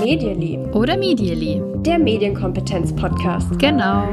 [0.00, 0.58] Medially.
[0.72, 1.60] Oder Medially.
[1.82, 3.58] Der Medienkompetenz-Podcast.
[3.58, 4.08] Genau.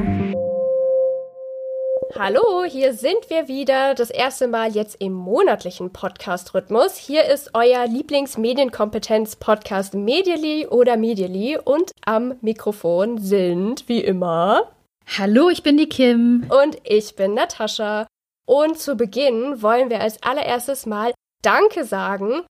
[2.19, 3.95] Hallo, hier sind wir wieder.
[3.95, 6.97] Das erste Mal jetzt im monatlichen Podcast-Rhythmus.
[6.97, 14.71] Hier ist euer Lieblings-Medienkompetenz-Podcast Medially oder Medially und am Mikrofon sind wie immer.
[15.17, 16.47] Hallo, ich bin die Kim.
[16.49, 18.07] Und ich bin Natascha.
[18.45, 21.13] Und zu Beginn wollen wir als allererstes mal
[21.45, 22.43] Danke sagen.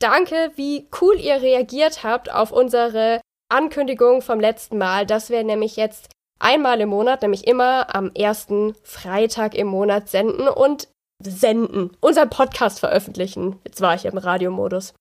[0.00, 5.76] Danke, wie cool ihr reagiert habt auf unsere Ankündigung vom letzten Mal, dass wir nämlich
[5.76, 6.08] jetzt
[6.40, 10.88] einmal im Monat, nämlich immer am ersten Freitag im Monat senden und
[11.22, 13.60] senden, unseren Podcast veröffentlichen.
[13.64, 14.92] Jetzt war ich im Radiomodus.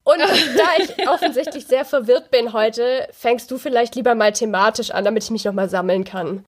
[0.05, 5.05] Und da ich offensichtlich sehr verwirrt bin heute, fängst du vielleicht lieber mal thematisch an,
[5.05, 6.47] damit ich mich nochmal sammeln kann.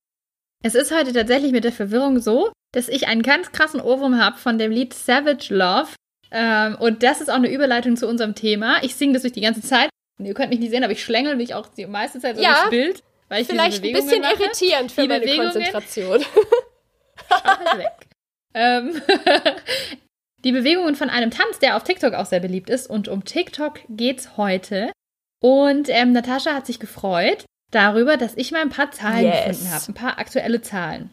[0.62, 4.38] Es ist heute tatsächlich mit der Verwirrung so, dass ich einen ganz krassen Ohrwurm habe
[4.38, 5.88] von dem Lied Savage Love.
[6.30, 8.82] Ähm, und das ist auch eine Überleitung zu unserem Thema.
[8.82, 9.90] Ich singe das durch die ganze Zeit.
[10.18, 12.54] Ihr könnt mich nicht sehen, aber ich schlängel mich auch die meiste Zeit so ja,
[12.54, 13.02] durchs Bild.
[13.34, 14.34] Weil ich Vielleicht ein bisschen mache.
[14.34, 16.20] irritierend für die meine Bewegungen, Konzentration.
[16.20, 18.06] weg.
[18.54, 19.02] ähm,
[20.44, 22.88] die Bewegungen von einem Tanz, der auf TikTok auch sehr beliebt ist.
[22.88, 24.92] Und um TikTok geht's heute.
[25.42, 29.46] Und ähm, Natascha hat sich gefreut darüber, dass ich mal ein paar Zahlen yes.
[29.48, 31.10] gefunden habe, ein paar aktuelle Zahlen.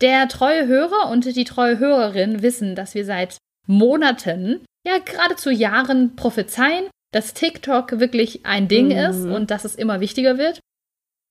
[0.00, 3.36] Der treue Hörer und die treue Hörerin wissen, dass wir seit
[3.66, 8.92] Monaten, ja geradezu Jahren prophezeien, dass TikTok wirklich ein Ding mhm.
[8.92, 10.60] ist und dass es immer wichtiger wird.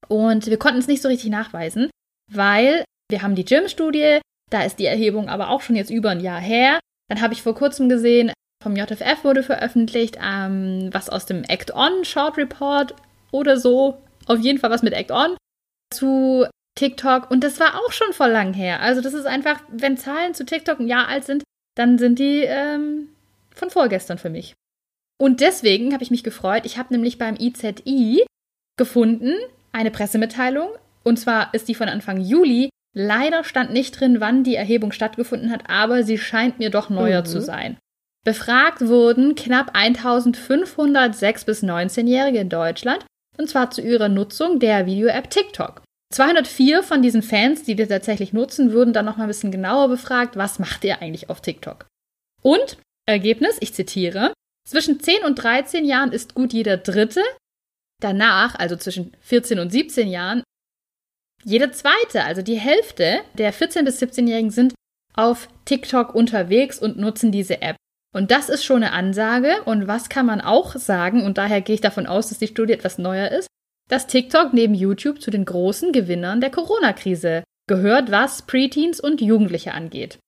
[0.08, 1.90] Und wir konnten es nicht so richtig nachweisen,
[2.32, 4.20] weil wir haben die Gym-Studie,
[4.50, 6.80] da ist die Erhebung aber auch schon jetzt über ein Jahr her.
[7.10, 8.32] Dann habe ich vor kurzem gesehen,
[8.64, 12.96] vom JFF wurde veröffentlicht, ähm, was aus dem Act On Short Report
[13.32, 15.38] oder so, auf jeden Fall was mit Act On
[15.94, 16.46] zu
[16.76, 18.82] TikTok und das war auch schon vor lang her.
[18.82, 21.44] Also das ist einfach, wenn Zahlen zu TikTok ein Jahr alt sind,
[21.76, 23.10] dann sind die ähm,
[23.54, 24.54] von vorgestern für mich.
[25.20, 26.66] Und deswegen habe ich mich gefreut.
[26.66, 28.26] Ich habe nämlich beim IZI
[28.78, 29.34] gefunden,
[29.78, 30.70] eine Pressemitteilung.
[31.04, 32.70] Und zwar ist die von Anfang Juli.
[32.94, 37.22] Leider stand nicht drin, wann die Erhebung stattgefunden hat, aber sie scheint mir doch neuer
[37.22, 37.26] mhm.
[37.26, 37.78] zu sein.
[38.26, 41.12] Befragt wurden knapp 1500
[41.46, 43.06] bis 19-Jährige in Deutschland,
[43.38, 45.82] und zwar zu ihrer Nutzung der Video-App TikTok.
[46.14, 50.36] 204 von diesen Fans, die das tatsächlich nutzen, wurden dann nochmal ein bisschen genauer befragt,
[50.36, 51.86] was macht ihr eigentlich auf TikTok?
[52.42, 54.34] Und Ergebnis, ich zitiere,
[54.68, 57.22] zwischen 10 und 13 Jahren ist gut jeder Dritte
[58.02, 60.44] Danach, also zwischen 14 und 17 Jahren,
[61.44, 64.74] jede zweite, also die Hälfte der 14- bis 17-Jährigen sind
[65.14, 67.76] auf TikTok unterwegs und nutzen diese App.
[68.14, 69.64] Und das ist schon eine Ansage.
[69.66, 72.74] Und was kann man auch sagen, und daher gehe ich davon aus, dass die Studie
[72.74, 73.48] etwas neuer ist,
[73.90, 79.74] dass TikTok neben YouTube zu den großen Gewinnern der Corona-Krise gehört, was Preteens und Jugendliche
[79.74, 80.20] angeht.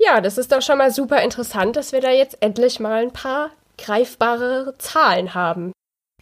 [0.00, 3.12] Ja, das ist doch schon mal super interessant, dass wir da jetzt endlich mal ein
[3.12, 5.72] paar greifbare Zahlen haben.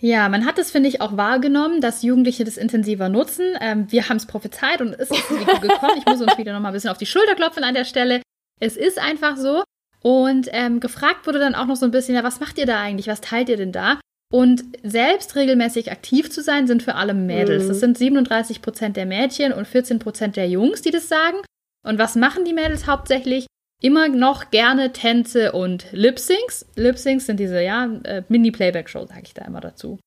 [0.00, 3.54] Ja, man hat es, finde ich, auch wahrgenommen, dass Jugendliche das intensiver nutzen.
[3.60, 5.98] Ähm, wir haben es prophezeit und es ist gekommen.
[5.98, 8.20] Ich muss uns wieder noch mal ein bisschen auf die Schulter klopfen an der Stelle.
[8.60, 9.64] Es ist einfach so.
[10.02, 12.80] Und ähm, gefragt wurde dann auch noch so ein bisschen, ja, was macht ihr da
[12.80, 13.08] eigentlich?
[13.08, 13.98] Was teilt ihr denn da?
[14.32, 17.64] Und selbst regelmäßig aktiv zu sein, sind für alle Mädels.
[17.64, 17.68] Mhm.
[17.68, 21.38] Das sind 37 Prozent der Mädchen und 14 Prozent der Jungs, die das sagen.
[21.86, 23.46] Und was machen die Mädels hauptsächlich?
[23.82, 26.66] Immer noch gerne Tänze und Lip-Syncs.
[26.76, 29.98] Lip-Syncs sind diese, ja, äh, Mini-Playback-Show, sage ich da immer dazu.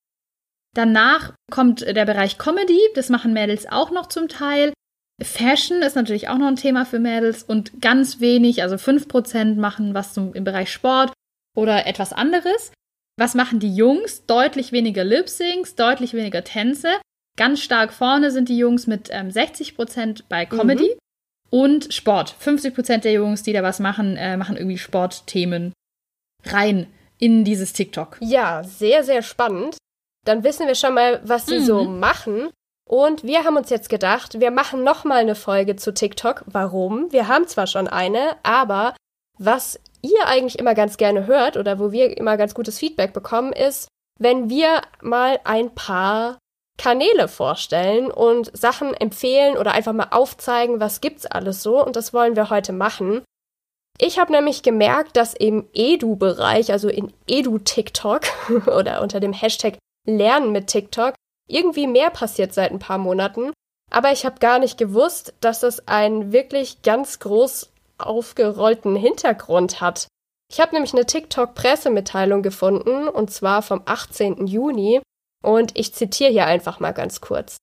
[0.76, 4.74] Danach kommt der Bereich Comedy, das machen Mädels auch noch zum Teil.
[5.22, 9.94] Fashion ist natürlich auch noch ein Thema für Mädels und ganz wenig, also 5% machen
[9.94, 11.12] was zum, im Bereich Sport
[11.58, 12.72] oder etwas anderes.
[13.18, 14.26] was machen die Jungs?
[14.28, 16.88] Deutlich weniger Lip-Syncs, deutlich weniger Tänze.
[17.38, 20.94] Ganz stark vorne sind die Jungs mit ähm, 60% bei Comedy.
[20.94, 21.00] Mhm.
[21.50, 22.36] Und Sport.
[22.42, 25.74] 50% der Jungs, die da was machen, äh, machen irgendwie Sportthemen
[26.46, 26.88] rein
[27.18, 28.18] in dieses TikTok.
[28.22, 29.78] Ja, sehr, sehr spannend.
[30.26, 31.66] Dann wissen wir schon mal, was sie mhm.
[31.66, 32.50] so machen.
[32.88, 36.44] Und wir haben uns jetzt gedacht, wir machen noch mal eine Folge zu TikTok.
[36.48, 37.12] Warum?
[37.12, 38.96] Wir haben zwar schon eine, aber
[39.38, 43.54] was ihr eigentlich immer ganz gerne hört oder wo wir immer ganz gutes Feedback bekommen,
[43.54, 43.88] ist,
[44.20, 46.40] wenn wir mal ein paar
[46.80, 52.14] Kanäle vorstellen und Sachen empfehlen oder einfach mal aufzeigen, was gibt's alles so und das
[52.14, 53.22] wollen wir heute machen.
[54.00, 58.22] Ich habe nämlich gemerkt, dass im Edu-Bereich, also in Edu-TikTok
[58.68, 59.78] oder unter dem Hashtag
[60.08, 61.14] Lernen mit TikTok,
[61.48, 63.52] irgendwie mehr passiert seit ein paar Monaten.
[63.92, 70.08] Aber ich habe gar nicht gewusst, dass es einen wirklich ganz groß aufgerollten Hintergrund hat.
[70.50, 74.48] Ich habe nämlich eine TikTok-Pressemitteilung gefunden, und zwar vom 18.
[74.48, 75.02] Juni,
[75.44, 77.58] und ich zitiere hier einfach mal ganz kurz.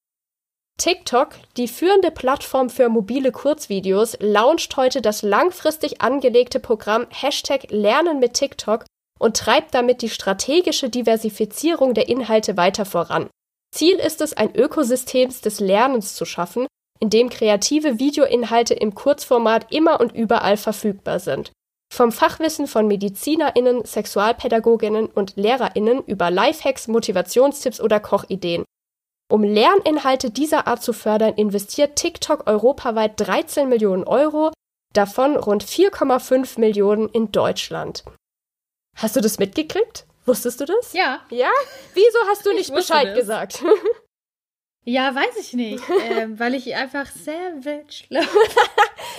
[0.79, 8.19] TikTok, die führende Plattform für mobile Kurzvideos, launcht heute das langfristig angelegte Programm Hashtag Lernen
[8.19, 8.85] mit TikTok
[9.19, 13.31] und treibt damit die strategische Diversifizierung der Inhalte weiter voran.
[13.75, 16.67] Ziel ist es, ein Ökosystem des Lernens zu schaffen,
[17.01, 21.53] in dem kreative Videoinhalte im Kurzformat immer und überall verfügbar sind.
[21.97, 28.67] Vom Fachwissen von MedizinerInnen, SexualpädagogInnen und LehrerInnen über Lifehacks, Motivationstipps oder Kochideen.
[29.33, 34.53] Um Lerninhalte dieser Art zu fördern, investiert TikTok europaweit 13 Millionen Euro,
[34.93, 38.05] davon rund 4,5 Millionen in Deutschland.
[38.99, 40.05] Hast du das mitgekriegt?
[40.27, 40.93] Wusstest du das?
[40.93, 41.23] Ja.
[41.31, 41.49] Ja?
[41.95, 43.19] Wieso hast du nicht Bescheid das.
[43.19, 43.65] gesagt?
[44.89, 45.83] Ja, weiß ich nicht.
[46.11, 48.05] ähm, weil ich einfach savage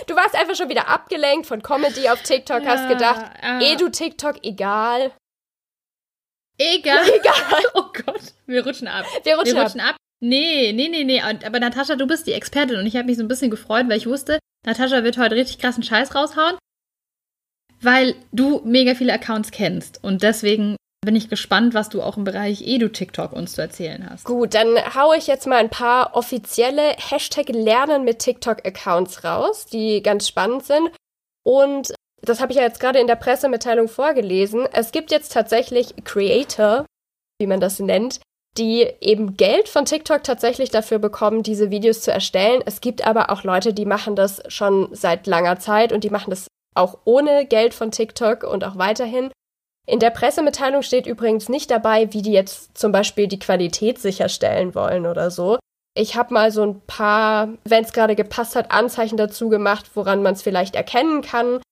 [0.06, 3.76] Du warst einfach schon wieder abgelenkt von Comedy auf TikTok, ja, hast gedacht, äh, eh
[3.76, 5.12] du TikTok, egal.
[6.58, 7.04] Egal.
[7.14, 7.62] Egal.
[7.74, 9.04] Oh Gott, wir rutschen ab.
[9.22, 9.90] Wir rutschen, wir rutschen ab.
[9.90, 9.96] ab.
[10.20, 11.20] Nee, nee, nee, nee.
[11.20, 13.98] Aber Natascha, du bist die Expertin und ich habe mich so ein bisschen gefreut, weil
[13.98, 16.58] ich wusste, Natascha wird heute richtig krassen Scheiß raushauen,
[17.80, 20.02] weil du mega viele Accounts kennst.
[20.02, 24.24] Und deswegen bin ich gespannt, was du auch im Bereich Edu-TikTok uns zu erzählen hast.
[24.24, 30.02] Gut, dann haue ich jetzt mal ein paar offizielle Hashtag Lernen mit TikTok-Accounts raus, die
[30.02, 30.90] ganz spannend sind.
[31.44, 34.66] Und das habe ich ja jetzt gerade in der Pressemitteilung vorgelesen.
[34.72, 36.84] Es gibt jetzt tatsächlich Creator,
[37.40, 38.20] wie man das nennt,
[38.58, 42.60] die eben Geld von TikTok tatsächlich dafür bekommen, diese Videos zu erstellen.
[42.66, 46.30] Es gibt aber auch Leute, die machen das schon seit langer Zeit und die machen
[46.30, 49.30] das auch ohne Geld von TikTok und auch weiterhin.
[49.88, 54.74] In der Pressemitteilung steht übrigens nicht dabei, wie die jetzt zum Beispiel die Qualität sicherstellen
[54.74, 55.58] wollen oder so.
[55.96, 60.22] Ich habe mal so ein paar, wenn es gerade gepasst hat, Anzeichen dazu gemacht, woran
[60.22, 61.62] man es vielleicht erkennen kann.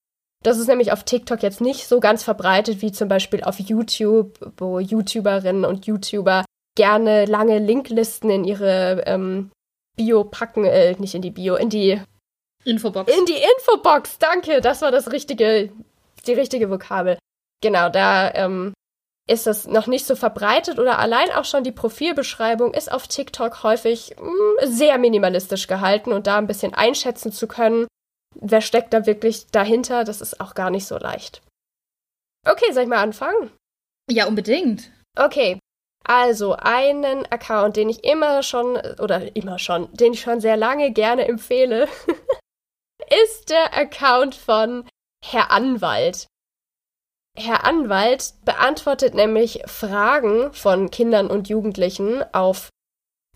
[0.42, 4.38] Das ist nämlich auf TikTok jetzt nicht so ganz verbreitet wie zum Beispiel auf YouTube,
[4.56, 9.50] wo YouTuberinnen und YouTuber gerne lange Linklisten in ihre ähm,
[9.94, 12.00] Bio packen, äh, nicht in die Bio, in die
[12.64, 13.14] Infobox.
[13.14, 15.70] In die Infobox, danke, das war das richtige,
[16.26, 17.18] die richtige Vokabel.
[17.62, 18.75] Genau, da ähm,
[19.29, 23.62] ist das noch nicht so verbreitet oder allein auch schon die Profilbeschreibung ist auf TikTok
[23.62, 27.87] häufig mh, hm, sehr minimalistisch gehalten und da ein bisschen einschätzen zu können,
[28.35, 31.43] wer steckt da wirklich dahinter, das ist auch gar nicht so leicht.
[32.47, 33.50] Okay, soll ich mal anfangen?
[34.09, 34.93] Ja, unbedingt.
[35.19, 35.59] Okay,
[36.05, 40.92] also einen Account, den ich immer schon, oder immer schon, den ich schon sehr lange
[40.92, 41.88] gerne empfehle,
[43.25, 44.88] ist der Account von
[45.25, 46.28] Herr Anwalt.
[47.37, 52.71] Herr Anwalt beantwortet nämlich Fragen von Kindern und Jugendlichen auf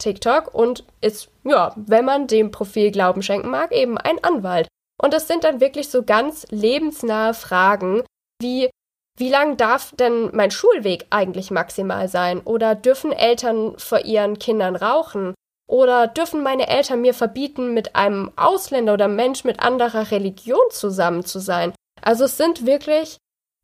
[0.01, 4.69] TikTok und ist, ja, wenn man dem Profil Glauben schenken mag, eben ein Anwalt.
[5.01, 8.03] Und das sind dann wirklich so ganz lebensnahe Fragen
[8.41, 8.71] wie,
[9.19, 12.41] wie lang darf denn mein Schulweg eigentlich maximal sein?
[12.41, 15.35] Oder dürfen Eltern vor ihren Kindern rauchen?
[15.69, 21.25] Oder dürfen meine Eltern mir verbieten, mit einem Ausländer oder Mensch mit anderer Religion zusammen
[21.25, 21.73] zu sein?
[22.03, 23.19] Also es sind wirklich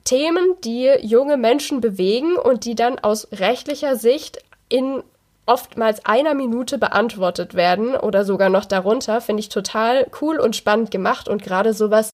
[0.07, 5.03] Themen, die junge Menschen bewegen und die dann aus rechtlicher Sicht in
[5.47, 10.91] oftmals einer Minute beantwortet werden oder sogar noch darunter, finde ich total cool und spannend
[10.91, 12.11] gemacht und gerade sowas,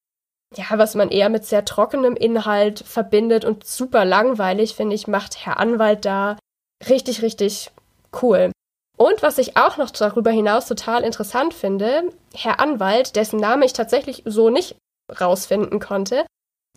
[0.57, 5.45] ja, was man eher mit sehr trockenem Inhalt verbindet und super langweilig, finde ich, macht
[5.45, 6.37] Herr Anwalt da
[6.89, 7.71] richtig, richtig
[8.23, 8.53] cool.
[8.99, 13.73] Und was ich auch noch darüber hinaus total interessant finde, Herr Anwalt, dessen Name ich
[13.73, 14.77] tatsächlich so nicht
[15.21, 16.27] rausfinden konnte,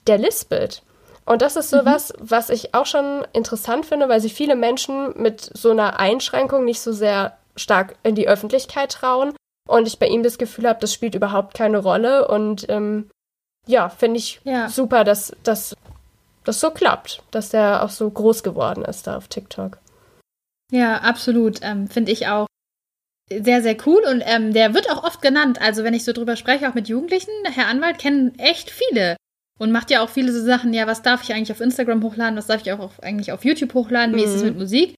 [0.08, 0.82] der lispelt.
[1.26, 2.30] Und das ist sowas, mhm.
[2.30, 6.80] was ich auch schon interessant finde, weil sich viele Menschen mit so einer Einschränkung nicht
[6.80, 9.34] so sehr stark in die Öffentlichkeit trauen.
[9.68, 12.28] Und ich bei ihm das Gefühl habe, das spielt überhaupt keine Rolle.
[12.28, 13.10] Und ähm,
[13.66, 14.70] ja, finde ich ja.
[14.70, 15.76] super, dass, dass
[16.44, 19.80] das so klappt, dass der auch so groß geworden ist da auf TikTok.
[20.72, 21.60] Ja, absolut.
[21.64, 22.46] Ähm, Finde ich auch
[23.30, 24.04] sehr, sehr cool.
[24.08, 25.60] Und ähm, der wird auch oft genannt.
[25.60, 29.16] Also wenn ich so drüber spreche, auch mit Jugendlichen, Herr Anwalt kennen echt viele.
[29.58, 32.38] Und macht ja auch viele so Sachen, ja, was darf ich eigentlich auf Instagram hochladen,
[32.38, 34.28] was darf ich auch auf, eigentlich auf YouTube hochladen, wie mhm.
[34.28, 34.96] ist es mit Musik?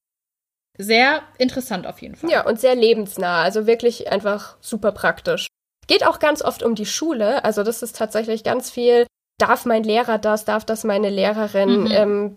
[0.79, 2.29] Sehr interessant auf jeden Fall.
[2.29, 5.47] Ja, und sehr lebensnah, also wirklich einfach super praktisch.
[5.87, 9.05] Geht auch ganz oft um die Schule, also das ist tatsächlich ganz viel,
[9.39, 11.91] darf mein Lehrer das, darf das meine Lehrerin, mhm.
[11.91, 12.35] ähm,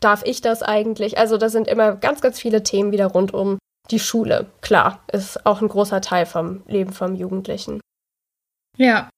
[0.00, 1.18] darf ich das eigentlich?
[1.18, 3.58] Also da sind immer ganz, ganz viele Themen wieder rund um
[3.90, 4.46] die Schule.
[4.60, 7.80] Klar, ist auch ein großer Teil vom Leben vom Jugendlichen.
[8.76, 9.10] Ja.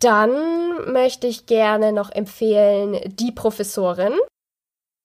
[0.00, 4.14] Dann möchte ich gerne noch empfehlen die Professorin.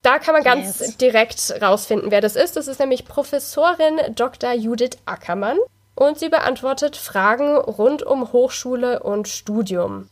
[0.01, 0.97] Da kann man ganz yes.
[0.97, 2.55] direkt rausfinden, wer das ist.
[2.55, 4.53] Das ist nämlich Professorin Dr.
[4.53, 5.57] Judith Ackermann
[5.95, 10.09] und sie beantwortet Fragen rund um Hochschule und Studium.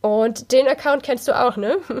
[0.00, 1.78] Und den Account kennst du auch, ne?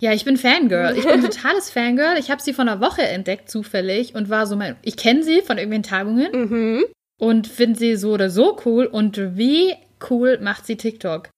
[0.00, 0.96] Ja, ich bin Fangirl.
[0.96, 2.18] Ich bin totales Fangirl.
[2.18, 4.76] Ich habe sie vor einer Woche entdeckt, zufällig, und war so mein.
[4.82, 6.84] Ich kenne sie von irgendwelchen Tagungen mhm.
[7.18, 8.86] und finde sie so oder so cool.
[8.86, 9.74] Und wie
[10.08, 11.30] cool macht sie TikTok?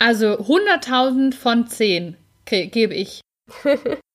[0.00, 2.16] Also 100.000 von 10
[2.46, 3.20] gebe ich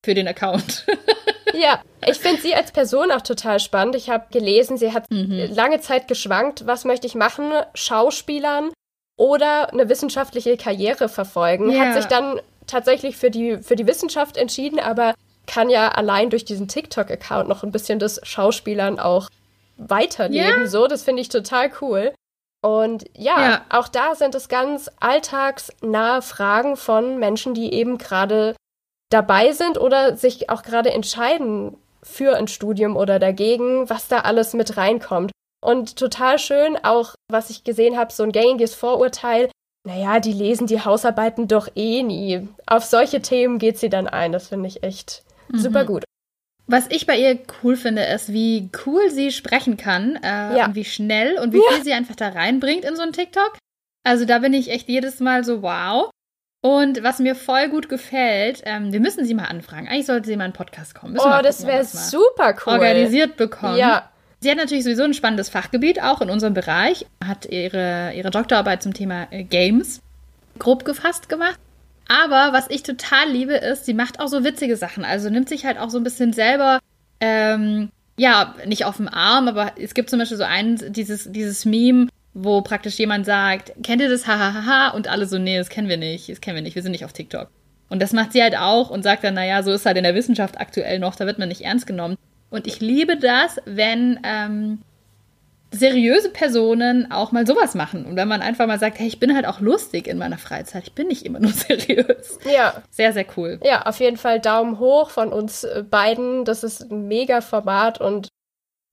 [0.06, 0.86] für den Account.
[1.54, 3.96] ja, ich finde sie als Person auch total spannend.
[3.96, 5.54] Ich habe gelesen, sie hat mhm.
[5.54, 7.52] lange Zeit geschwankt, was möchte ich machen?
[7.76, 8.72] Schauspielern
[9.18, 11.70] oder eine wissenschaftliche Karriere verfolgen.
[11.70, 11.86] Ja.
[11.86, 15.14] Hat sich dann tatsächlich für die, für die Wissenschaft entschieden, aber
[15.46, 19.30] kann ja allein durch diesen TikTok-Account noch ein bisschen das Schauspielern auch
[19.78, 20.62] weiterleben.
[20.62, 20.68] Ja.
[20.68, 22.12] So, das finde ich total cool.
[22.66, 28.56] Und ja, ja, auch da sind es ganz alltagsnahe Fragen von Menschen, die eben gerade
[29.12, 34.56] dabei sind oder sich auch gerade entscheiden für ein Studium oder dagegen, was da alles
[34.56, 35.30] mit reinkommt.
[35.64, 39.52] Und total schön, auch was ich gesehen habe, so ein gängiges Vorurteil,
[39.86, 42.48] naja, die lesen die Hausarbeiten doch eh nie.
[42.66, 44.32] Auf solche Themen geht sie dann ein.
[44.32, 45.60] Das finde ich echt mhm.
[45.60, 46.04] super gut.
[46.68, 50.66] Was ich bei ihr cool finde, ist, wie cool sie sprechen kann äh, ja.
[50.66, 51.74] und wie schnell und wie ja.
[51.74, 53.58] viel sie einfach da reinbringt in so ein TikTok.
[54.04, 56.10] Also da bin ich echt jedes Mal so wow.
[56.62, 59.88] Und was mir voll gut gefällt, ähm, wir müssen sie mal anfragen.
[59.88, 61.14] Eigentlich sollte sie mal in einen Podcast kommen.
[61.14, 62.74] Müssen oh, das wäre super cool.
[62.74, 63.78] Organisiert bekommen.
[63.78, 64.10] Ja.
[64.40, 68.82] Sie hat natürlich sowieso ein spannendes Fachgebiet, auch in unserem Bereich, hat ihre, ihre Doktorarbeit
[68.82, 70.02] zum Thema äh, Games
[70.58, 71.60] grob gefasst gemacht.
[72.08, 75.04] Aber was ich total liebe, ist, sie macht auch so witzige Sachen.
[75.04, 76.80] Also nimmt sich halt auch so ein bisschen selber,
[77.20, 81.66] ähm, ja, nicht auf dem Arm, aber es gibt zum Beispiel so eins, dieses, dieses
[81.66, 84.28] Meme, wo praktisch jemand sagt, kennt ihr das?
[84.28, 84.90] Hahaha.
[84.90, 87.06] Und alle so, nee, das kennen wir nicht, das kennen wir nicht, wir sind nicht
[87.06, 87.50] auf TikTok.
[87.90, 90.16] Und das macht sie halt auch und sagt dann, naja, so ist halt in der
[90.16, 92.18] Wissenschaft aktuell noch, da wird man nicht ernst genommen.
[92.50, 94.80] Und ich liebe das, wenn ähm,
[95.76, 98.06] seriöse Personen auch mal sowas machen.
[98.06, 100.84] Und wenn man einfach mal sagt, hey, ich bin halt auch lustig in meiner Freizeit.
[100.84, 102.40] Ich bin nicht immer nur seriös.
[102.52, 102.82] Ja.
[102.90, 103.60] Sehr, sehr cool.
[103.64, 106.46] Ja, auf jeden Fall Daumen hoch von uns äh, beiden.
[106.46, 108.30] Das ist ein mega Format und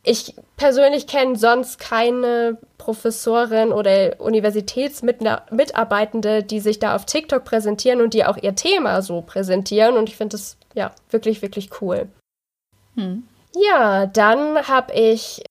[0.04, 8.12] ich persönlich kenne sonst keine Professorin oder Universitätsmitarbeitende, die sich da auf TikTok präsentieren und
[8.12, 9.96] die auch ihr Thema so präsentieren.
[9.96, 12.08] Und ich finde das ja wirklich, wirklich cool.
[12.96, 13.22] Hm.
[13.54, 15.44] Ja, dann habe ich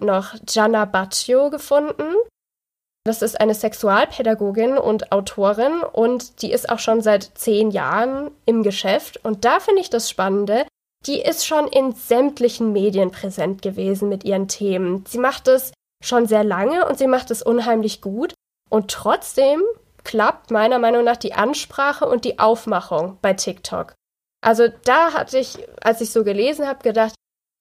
[0.00, 2.14] noch Gianna Baccio gefunden.
[3.04, 8.62] Das ist eine Sexualpädagogin und Autorin und die ist auch schon seit zehn Jahren im
[8.62, 9.24] Geschäft.
[9.24, 10.66] Und da finde ich das Spannende,
[11.06, 15.04] die ist schon in sämtlichen Medien präsent gewesen mit ihren Themen.
[15.06, 15.72] Sie macht es
[16.04, 18.34] schon sehr lange und sie macht es unheimlich gut.
[18.68, 19.62] Und trotzdem
[20.02, 23.94] klappt meiner Meinung nach die Ansprache und die Aufmachung bei TikTok.
[24.44, 27.14] Also da hatte ich, als ich so gelesen habe, gedacht,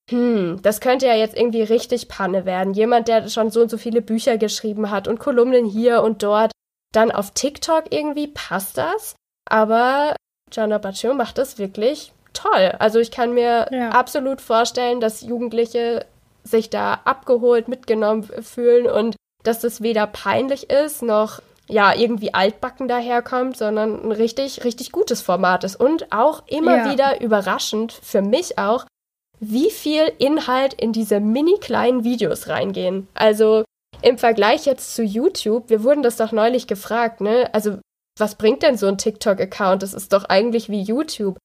[0.10, 2.74] hm, das könnte ja jetzt irgendwie richtig Panne werden.
[2.74, 6.52] Jemand, der schon so und so viele Bücher geschrieben hat und Kolumnen hier und dort,
[6.94, 9.16] dann auf TikTok irgendwie passt das.
[9.50, 10.16] Aber
[10.52, 12.74] Gianna Baccio macht das wirklich toll.
[12.80, 13.90] Also ich kann mir ja.
[13.90, 16.06] absolut vorstellen, dass Jugendliche
[16.44, 22.88] sich da abgeholt, mitgenommen fühlen und dass das weder peinlich ist noch ja irgendwie altbacken
[22.88, 25.76] daherkommt, sondern ein richtig, richtig gutes Format ist.
[25.76, 26.92] Und auch immer ja.
[26.92, 28.86] wieder überraschend, für mich auch,
[29.40, 33.08] wie viel Inhalt in diese mini kleinen Videos reingehen.
[33.14, 33.64] Also
[34.02, 37.50] im Vergleich jetzt zu YouTube, wir wurden das doch neulich gefragt, ne?
[37.54, 37.80] Also
[38.18, 39.84] was bringt denn so ein TikTok-Account?
[39.84, 41.38] Das ist doch eigentlich wie YouTube.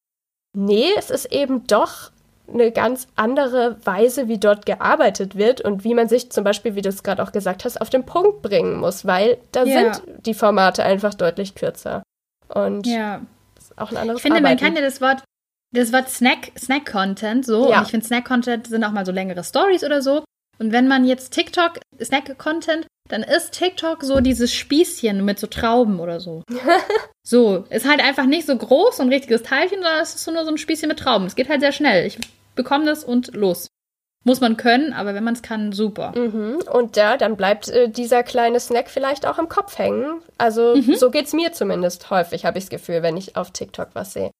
[0.56, 2.10] Nee, es ist eben doch
[2.52, 6.82] eine ganz andere Weise, wie dort gearbeitet wird und wie man sich zum Beispiel, wie
[6.82, 9.94] du es gerade auch gesagt hast, auf den Punkt bringen muss, weil da ja.
[9.94, 12.02] sind die Formate einfach deutlich kürzer.
[12.48, 14.62] Und ist auch ein anderes Ich finde, Arbeiten.
[14.62, 15.22] man kann ja das Wort
[15.72, 17.70] das Wort Snack, Snack-Content so.
[17.70, 17.78] Ja.
[17.78, 20.24] Und ich finde, Snack-Content sind auch mal so längere Stories oder so.
[20.58, 26.00] Und wenn man jetzt TikTok, Snack-Content, dann ist TikTok so dieses Spießchen mit so Trauben
[26.00, 26.42] oder so.
[27.26, 30.30] so, ist halt einfach nicht so groß, so ein richtiges Teilchen, sondern es ist so
[30.30, 31.26] nur so ein Spießchen mit Trauben.
[31.26, 32.06] Es geht halt sehr schnell.
[32.06, 32.18] Ich
[32.54, 33.68] bekomme das und los.
[34.22, 36.12] Muss man können, aber wenn man es kann, super.
[36.14, 36.58] Mhm.
[36.70, 40.20] Und ja, dann bleibt äh, dieser kleine Snack vielleicht auch im Kopf hängen.
[40.36, 40.94] Also mhm.
[40.94, 44.30] so es mir zumindest häufig, habe ich das Gefühl, wenn ich auf TikTok was sehe.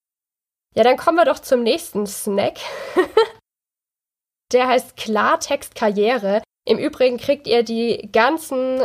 [0.76, 2.58] Ja, dann kommen wir doch zum nächsten Snack.
[4.52, 6.42] Der heißt Klartext Karriere.
[6.66, 8.82] Im Übrigen kriegt ihr die ganzen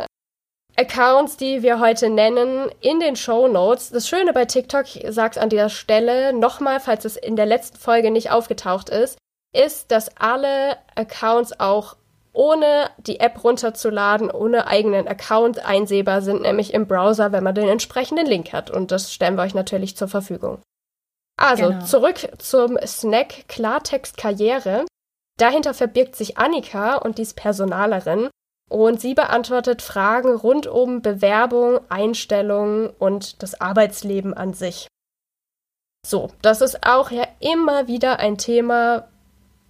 [0.77, 3.91] Accounts, die wir heute nennen, in den Show Notes.
[3.91, 7.77] Das Schöne bei TikTok, ich sag's an dieser Stelle nochmal, falls es in der letzten
[7.77, 9.17] Folge nicht aufgetaucht ist,
[9.55, 11.95] ist, dass alle Accounts auch
[12.33, 17.69] ohne die App runterzuladen, ohne eigenen Account einsehbar sind, nämlich im Browser, wenn man den
[17.69, 18.69] entsprechenden Link hat.
[18.69, 20.59] Und das stellen wir euch natürlich zur Verfügung.
[21.37, 21.85] Also, genau.
[21.85, 24.85] zurück zum Snack Klartext Karriere.
[25.37, 28.29] Dahinter verbirgt sich Annika und die ist Personalerin
[28.69, 34.87] und sie beantwortet Fragen rund um Bewerbung, Einstellung und das Arbeitsleben an sich.
[36.05, 39.07] So, das ist auch ja immer wieder ein Thema,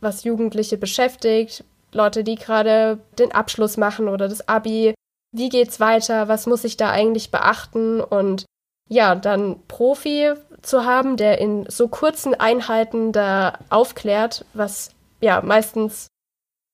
[0.01, 1.63] was Jugendliche beschäftigt.
[1.91, 4.93] Leute, die gerade den Abschluss machen oder das Abi.
[5.31, 6.27] Wie geht's weiter?
[6.27, 8.01] Was muss ich da eigentlich beachten?
[8.01, 8.45] Und
[8.89, 10.33] ja, dann Profi
[10.65, 14.91] zu haben, der in so kurzen Einheiten da aufklärt, was
[15.21, 16.07] ja meistens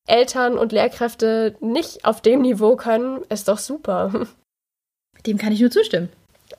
[0.08, 4.28] Eltern und Lehrkräfte nicht auf dem Niveau können, ist doch super.
[5.26, 6.10] Dem kann ich nur zustimmen.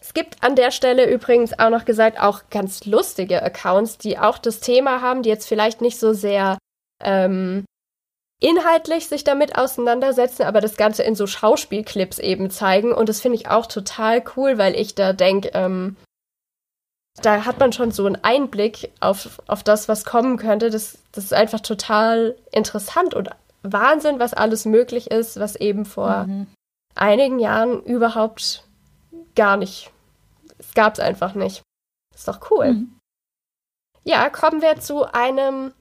[0.00, 4.38] Es gibt an der Stelle übrigens auch noch gesagt auch ganz lustige Accounts, die auch
[4.38, 6.58] das Thema haben, die jetzt vielleicht nicht so sehr
[7.02, 7.64] ähm,
[8.40, 12.92] inhaltlich sich damit auseinandersetzen, aber das Ganze in so Schauspielclips eben zeigen.
[12.92, 15.96] Und das finde ich auch total cool, weil ich da denke, ähm,
[17.20, 20.70] da hat man schon so einen Einblick auf, auf das, was kommen könnte.
[20.70, 23.30] Das, das ist einfach total interessant und
[23.62, 26.46] Wahnsinn, was alles möglich ist, was eben vor mhm.
[26.94, 28.64] einigen Jahren überhaupt
[29.34, 29.90] gar nicht.
[30.58, 31.62] Es gab es einfach nicht.
[32.14, 32.72] Ist doch cool.
[32.72, 32.98] Mhm.
[34.04, 35.72] Ja, kommen wir zu einem.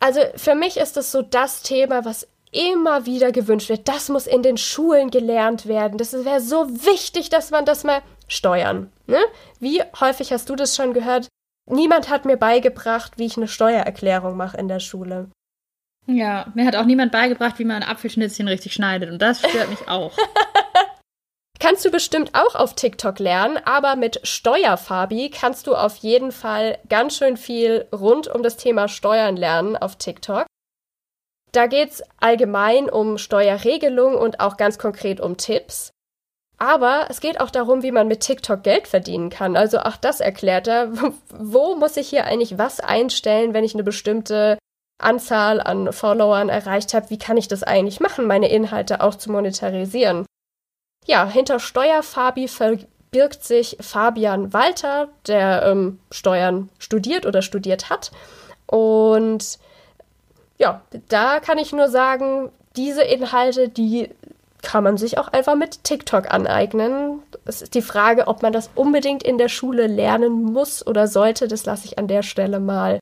[0.00, 3.88] Also für mich ist es so das Thema, was immer wieder gewünscht wird.
[3.88, 5.98] Das muss in den Schulen gelernt werden.
[5.98, 8.90] Das wäre so wichtig, dass man das mal steuern.
[9.06, 9.18] Ne?
[9.60, 11.28] Wie häufig hast du das schon gehört?
[11.66, 15.30] Niemand hat mir beigebracht, wie ich eine Steuererklärung mache in der Schule.
[16.06, 19.10] Ja, mir hat auch niemand beigebracht, wie man ein Apfelschnitzchen richtig schneidet.
[19.10, 20.12] Und das stört mich auch.
[21.60, 26.78] Kannst du bestimmt auch auf TikTok lernen, aber mit Steuerfabi kannst du auf jeden Fall
[26.90, 30.44] ganz schön viel rund um das Thema Steuern lernen auf TikTok.
[31.52, 35.93] Da geht es allgemein um Steuerregelung und auch ganz konkret um Tipps.
[36.58, 39.56] Aber es geht auch darum, wie man mit TikTok Geld verdienen kann.
[39.56, 40.92] Also auch das erklärt er.
[41.30, 44.58] Wo muss ich hier eigentlich was einstellen, wenn ich eine bestimmte
[44.98, 47.10] Anzahl an Followern erreicht habe?
[47.10, 50.26] Wie kann ich das eigentlich machen, meine Inhalte auch zu monetarisieren?
[51.06, 58.12] Ja, hinter Steuerfabi verbirgt sich Fabian Walter, der ähm, Steuern studiert oder studiert hat.
[58.66, 59.58] Und
[60.58, 64.10] ja, da kann ich nur sagen, diese Inhalte, die
[64.64, 67.22] kann man sich auch einfach mit TikTok aneignen.
[67.44, 71.46] Es ist die Frage, ob man das unbedingt in der Schule lernen muss oder sollte.
[71.46, 72.98] Das lasse ich an der Stelle mal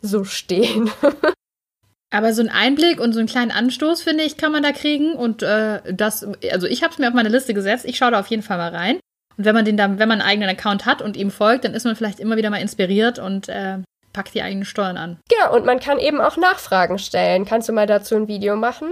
[0.00, 0.90] so stehen.
[2.12, 5.14] Aber so ein Einblick und so einen kleinen Anstoß, finde ich, kann man da kriegen.
[5.14, 7.86] Und äh, das, also ich habe es mir auf meine Liste gesetzt.
[7.86, 9.00] Ich schaue da auf jeden Fall mal rein.
[9.38, 11.72] Und wenn man den dann, wenn man einen eigenen Account hat und ihm folgt, dann
[11.72, 13.78] ist man vielleicht immer wieder mal inspiriert und äh,
[14.12, 15.20] packt die eigenen Steuern an.
[15.30, 17.46] Genau, und man kann eben auch Nachfragen stellen.
[17.46, 18.88] Kannst du mal dazu ein Video machen?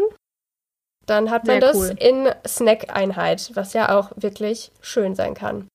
[1.07, 1.97] Dann hat man Sehr das cool.
[1.99, 5.69] in Snack-Einheit, was ja auch wirklich schön sein kann.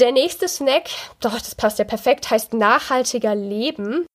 [0.00, 0.88] Der nächste Snack,
[1.20, 4.06] doch, das passt ja perfekt, heißt nachhaltiger Leben.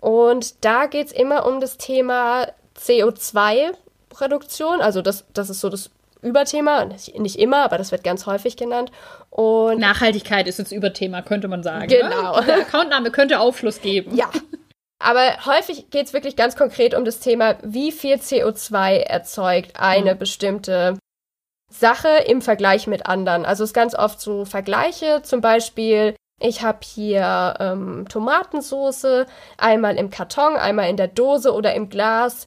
[0.00, 4.80] Und da geht es immer um das Thema CO2-Reduktion.
[4.80, 5.90] Also das, das ist so das
[6.22, 8.90] Überthema, nicht immer, aber das wird ganz häufig genannt.
[9.30, 11.86] Und Nachhaltigkeit ist das Überthema, könnte man sagen.
[11.86, 11.98] Ne?
[11.98, 12.40] Genau.
[12.40, 12.46] Ne?
[12.46, 14.16] Der Accountname könnte Aufschluss geben.
[14.16, 14.30] Ja.
[14.98, 20.14] Aber häufig geht es wirklich ganz konkret um das Thema, wie viel CO2 erzeugt eine
[20.14, 20.18] mhm.
[20.18, 20.98] bestimmte
[21.70, 23.44] Sache im Vergleich mit anderen.
[23.44, 29.26] Also es ist ganz oft so Vergleiche, zum Beispiel, ich habe hier ähm, Tomatensoße,
[29.58, 32.46] einmal im Karton, einmal in der Dose oder im Glas.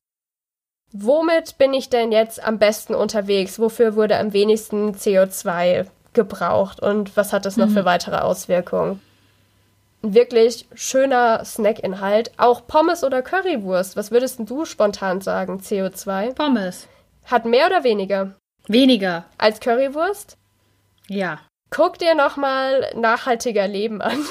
[0.91, 3.59] Womit bin ich denn jetzt am besten unterwegs?
[3.59, 7.73] Wofür wurde am wenigsten CO2 gebraucht und was hat das noch mhm.
[7.73, 9.01] für weitere Auswirkungen?
[10.01, 12.31] Ein wirklich schöner Snackinhalt.
[12.37, 13.97] Auch Pommes oder Currywurst.
[13.97, 16.33] Was würdest du spontan sagen, CO2?
[16.33, 16.87] Pommes.
[17.25, 18.35] Hat mehr oder weniger?
[18.67, 19.25] Weniger.
[19.37, 20.37] Als Currywurst?
[21.07, 21.39] Ja.
[21.69, 24.19] Guck dir nochmal nachhaltiger Leben an.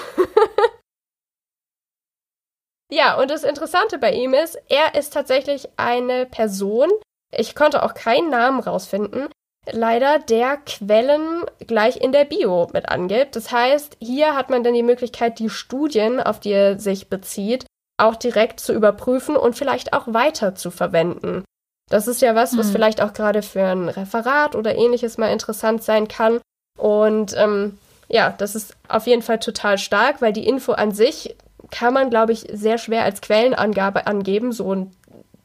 [2.90, 6.90] ja, und das Interessante bei ihm ist, er ist tatsächlich eine Person,
[7.30, 9.28] ich konnte auch keinen Namen rausfinden,
[9.70, 13.36] leider der Quellen gleich in der Bio mit angibt.
[13.36, 17.66] Das heißt, hier hat man dann die Möglichkeit, die Studien, auf die er sich bezieht,
[17.98, 21.44] auch direkt zu überprüfen und vielleicht auch weiter zu verwenden.
[21.90, 22.72] Das ist ja was, was hm.
[22.72, 26.40] vielleicht auch gerade für ein Referat oder ähnliches mal interessant sein kann.
[26.78, 31.36] Und ähm, ja, das ist auf jeden Fall total stark, weil die Info an sich
[31.70, 34.92] kann man, glaube ich, sehr schwer als Quellenangabe angeben, so ein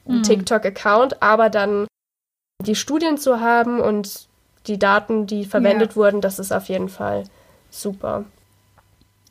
[0.05, 0.23] hm.
[0.23, 1.87] TikTok-Account, aber dann
[2.65, 4.27] die Studien zu haben und
[4.67, 5.95] die Daten, die verwendet ja.
[5.95, 7.25] wurden, das ist auf jeden Fall
[7.69, 8.25] super.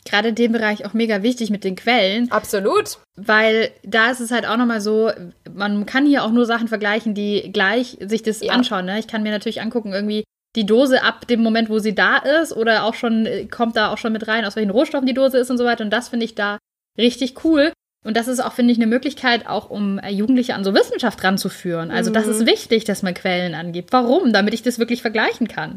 [0.04, 2.30] Gerade in dem Bereich auch mega wichtig mit den Quellen.
[2.32, 2.98] Absolut.
[3.16, 5.12] Weil da ist es halt auch nochmal so,
[5.54, 8.52] man kann hier auch nur Sachen vergleichen, die gleich sich das ja.
[8.52, 8.84] anschauen.
[8.84, 8.98] Ne?
[8.98, 10.24] Ich kann mir natürlich angucken, irgendwie
[10.56, 13.98] die Dose ab dem Moment, wo sie da ist oder auch schon, kommt da auch
[13.98, 15.84] schon mit rein, aus welchen Rohstoffen die Dose ist und so weiter.
[15.84, 16.58] Und das finde ich da
[16.98, 17.72] richtig cool.
[18.04, 21.22] Und das ist auch, finde ich, eine Möglichkeit, auch um äh, Jugendliche an so Wissenschaft
[21.22, 21.90] ranzuführen.
[21.90, 22.14] Also mhm.
[22.14, 22.46] das ist mhm.
[22.46, 23.92] wichtig, dass man Quellen angibt.
[23.92, 24.32] Warum?
[24.32, 25.76] Damit ich das wirklich vergleichen kann.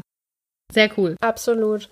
[0.72, 1.16] Sehr cool.
[1.20, 1.88] Absolut.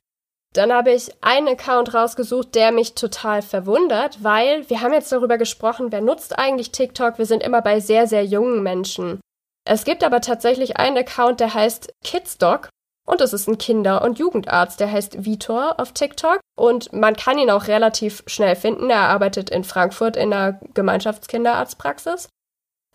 [0.54, 5.36] Dann habe ich einen Account rausgesucht, der mich total verwundert, weil wir haben jetzt darüber
[5.36, 7.18] gesprochen, wer nutzt eigentlich TikTok?
[7.18, 9.20] Wir sind immer bei sehr, sehr jungen Menschen.
[9.66, 12.68] Es gibt aber tatsächlich einen Account, der heißt Kidsdoc
[13.06, 16.40] und das ist ein Kinder- und Jugendarzt, der heißt Vitor auf TikTok.
[16.56, 18.88] Und man kann ihn auch relativ schnell finden.
[18.88, 22.28] Er arbeitet in Frankfurt in einer Gemeinschaftskinderarztpraxis.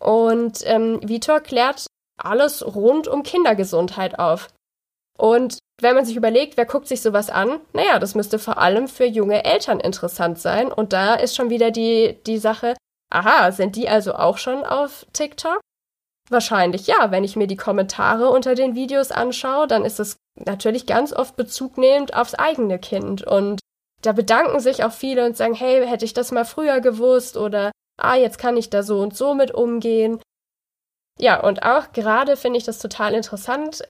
[0.00, 4.48] Und ähm, Vitor klärt alles rund um Kindergesundheit auf.
[5.16, 8.88] Und wenn man sich überlegt, wer guckt sich sowas an, naja, das müsste vor allem
[8.88, 10.72] für junge Eltern interessant sein.
[10.72, 12.74] Und da ist schon wieder die, die Sache,
[13.10, 15.60] aha, sind die also auch schon auf TikTok?
[16.30, 17.10] Wahrscheinlich ja.
[17.10, 21.36] Wenn ich mir die Kommentare unter den Videos anschaue, dann ist es natürlich ganz oft
[21.36, 23.26] bezugnehmend aufs eigene Kind.
[23.26, 23.60] Und
[24.02, 27.72] da bedanken sich auch viele und sagen, hey, hätte ich das mal früher gewusst oder
[27.98, 30.22] ah, jetzt kann ich da so und so mit umgehen.
[31.18, 33.82] Ja, und auch gerade finde ich das total interessant.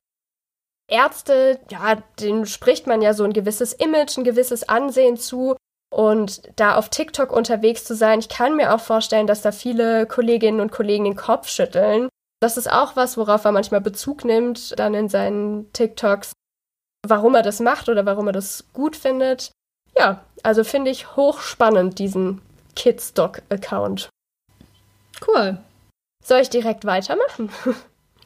[0.89, 5.57] Ärzte, ja, denen spricht man ja so ein gewisses Image, ein gewisses Ansehen zu.
[5.93, 10.07] Und da auf TikTok unterwegs zu sein, ich kann mir auch vorstellen, dass da viele
[10.07, 12.09] Kolleginnen und Kollegen den Kopf schütteln
[12.41, 16.33] das ist auch was, worauf er manchmal Bezug nimmt, dann in seinen TikToks,
[17.07, 19.53] warum er das macht oder warum er das gut findet.
[19.97, 22.41] Ja, also finde ich hochspannend, diesen
[22.77, 24.09] Kidstock-Account.
[25.27, 25.59] Cool.
[26.25, 27.51] Soll ich direkt weitermachen?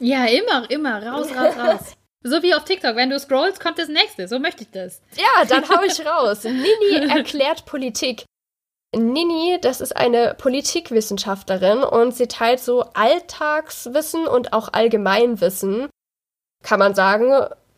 [0.00, 1.06] Ja, immer, immer.
[1.06, 1.92] Raus, raus, raus.
[2.26, 4.26] So wie auf TikTok, wenn du scrollst, kommt das nächste.
[4.26, 5.02] So möchte ich das.
[5.14, 6.42] Ja, dann hau ich raus.
[6.42, 8.24] Nini erklärt Politik.
[8.96, 15.88] Nini, das ist eine Politikwissenschaftlerin und sie teilt so Alltagswissen und auch Allgemeinwissen,
[16.62, 17.32] kann man sagen,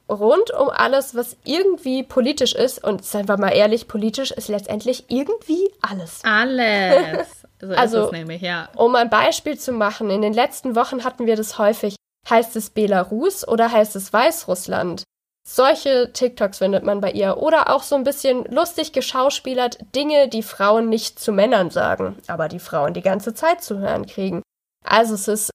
[0.09, 2.83] rund um alles, was irgendwie politisch ist.
[2.83, 6.21] Und seien wir mal ehrlich, politisch ist letztendlich irgendwie alles.
[6.25, 7.29] Alles.
[7.59, 8.69] So also, nämlich, ja.
[8.77, 11.97] um ein Beispiel zu machen, in den letzten Wochen hatten wir das häufig.
[12.29, 15.05] Heißt es Belarus oder heißt es Weißrussland?
[15.49, 17.37] Solche TikToks findet man bei ihr.
[17.37, 22.49] Oder auch so ein bisschen lustig geschauspielert Dinge, die Frauen nicht zu Männern sagen, aber
[22.49, 24.43] die Frauen die ganze Zeit zu hören kriegen.
[24.85, 25.51] Also es ist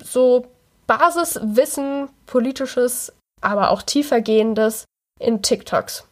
[0.00, 0.46] so
[0.86, 4.84] Basiswissen, politisches, aber auch tiefergehendes
[5.18, 6.06] in TikToks.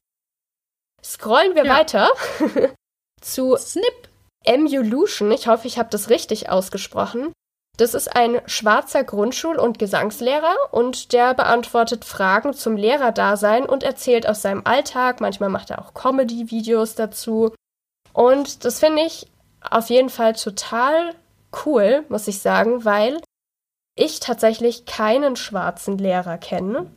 [1.03, 1.79] Scrollen wir ja.
[1.79, 2.11] weiter
[3.21, 4.09] zu Snip.
[4.45, 5.31] Emulution.
[5.33, 7.33] Ich hoffe, ich habe das richtig ausgesprochen.
[7.76, 14.28] Das ist ein schwarzer Grundschul- und Gesangslehrer und der beantwortet Fragen zum Lehrerdasein und erzählt
[14.28, 15.20] aus seinem Alltag.
[15.20, 17.54] Manchmal macht er auch Comedy-Videos dazu.
[18.12, 19.28] Und das finde ich
[19.62, 21.14] auf jeden Fall total
[21.64, 23.20] cool, muss ich sagen, weil
[23.96, 26.90] ich tatsächlich keinen schwarzen Lehrer kenne.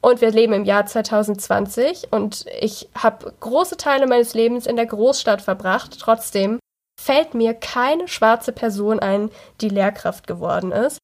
[0.00, 4.86] Und wir leben im Jahr 2020 und ich habe große Teile meines Lebens in der
[4.86, 5.96] Großstadt verbracht.
[5.98, 6.58] Trotzdem
[7.04, 10.98] fällt mir keine schwarze Person ein, die Lehrkraft geworden ist.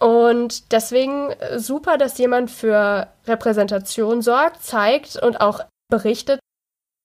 [0.00, 6.40] Und deswegen äh, super, dass jemand für Repräsentation sorgt, zeigt und auch berichtet,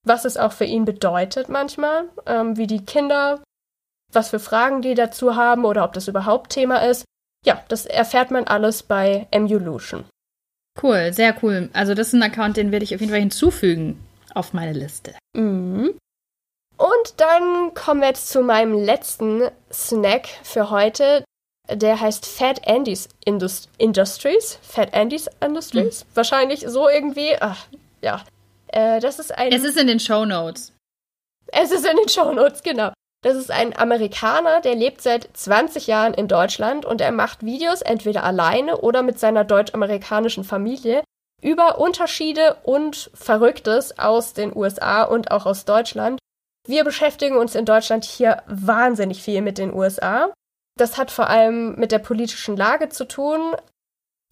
[0.04, 3.42] was es auch für ihn bedeutet manchmal, ähm, wie die Kinder,
[4.12, 7.04] was für Fragen die dazu haben oder ob das überhaupt Thema ist.
[7.44, 10.04] Ja, das erfährt man alles bei Emulution.
[10.80, 11.68] Cool, sehr cool.
[11.72, 14.02] Also das ist ein Account, den werde ich auf jeden Fall hinzufügen
[14.34, 15.14] auf meine Liste.
[15.36, 15.98] Mhm.
[16.76, 21.24] Und dann kommen wir jetzt zu meinem letzten Snack für heute.
[21.68, 24.58] Der heißt Fat Andy's Indust Industries.
[24.62, 26.02] Fat Andy's Industries.
[26.02, 26.06] Hm.
[26.14, 27.36] Wahrscheinlich so irgendwie.
[27.40, 27.66] Ach,
[28.02, 28.24] ja.
[28.68, 29.52] Äh, das ist ein.
[29.52, 30.72] Es ist in den Show Notes.
[31.48, 32.92] Es ist in den Show Notes, genau.
[33.22, 37.82] Das ist ein Amerikaner, der lebt seit 20 Jahren in Deutschland und er macht Videos
[37.82, 41.02] entweder alleine oder mit seiner deutsch-amerikanischen Familie
[41.42, 46.20] über Unterschiede und Verrücktes aus den USA und auch aus Deutschland
[46.66, 50.32] wir beschäftigen uns in Deutschland hier wahnsinnig viel mit den USA.
[50.76, 53.56] Das hat vor allem mit der politischen Lage zu tun.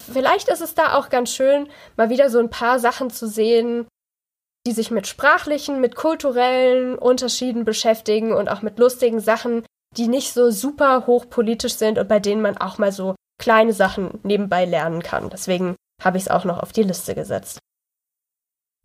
[0.03, 3.87] Vielleicht ist es da auch ganz schön, mal wieder so ein paar Sachen zu sehen,
[4.67, 10.33] die sich mit sprachlichen, mit kulturellen Unterschieden beschäftigen und auch mit lustigen Sachen, die nicht
[10.33, 15.01] so super hochpolitisch sind und bei denen man auch mal so kleine Sachen nebenbei lernen
[15.03, 15.29] kann.
[15.29, 17.59] Deswegen habe ich es auch noch auf die Liste gesetzt.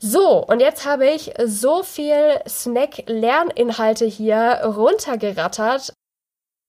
[0.03, 5.93] So, und jetzt habe ich so viel Snack-Lerninhalte hier runtergerattert.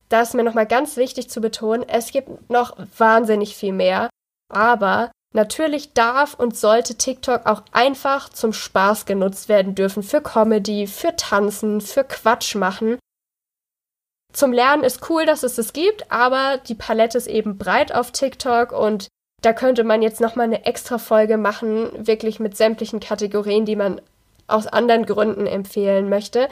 [0.10, 4.10] Da ist mir nochmal ganz wichtig zu betonen, es gibt noch wahnsinnig viel mehr.
[4.50, 10.04] Aber natürlich darf und sollte TikTok auch einfach zum Spaß genutzt werden dürfen.
[10.04, 13.00] Für Comedy, für Tanzen, für Quatsch machen.
[14.34, 18.12] Zum Lernen ist cool, dass es das gibt, aber die Palette ist eben breit auf
[18.12, 19.08] TikTok und
[19.42, 24.02] da könnte man jetzt nochmal eine extra Folge machen, wirklich mit sämtlichen Kategorien, die man
[24.48, 26.50] aus anderen Gründen empfehlen möchte.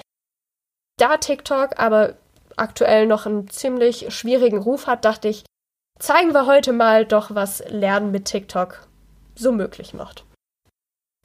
[0.97, 2.15] Da TikTok aber
[2.57, 5.45] aktuell noch einen ziemlich schwierigen Ruf hat, dachte ich,
[5.99, 8.87] zeigen wir heute mal doch, was Lernen mit TikTok
[9.35, 10.25] so möglich macht.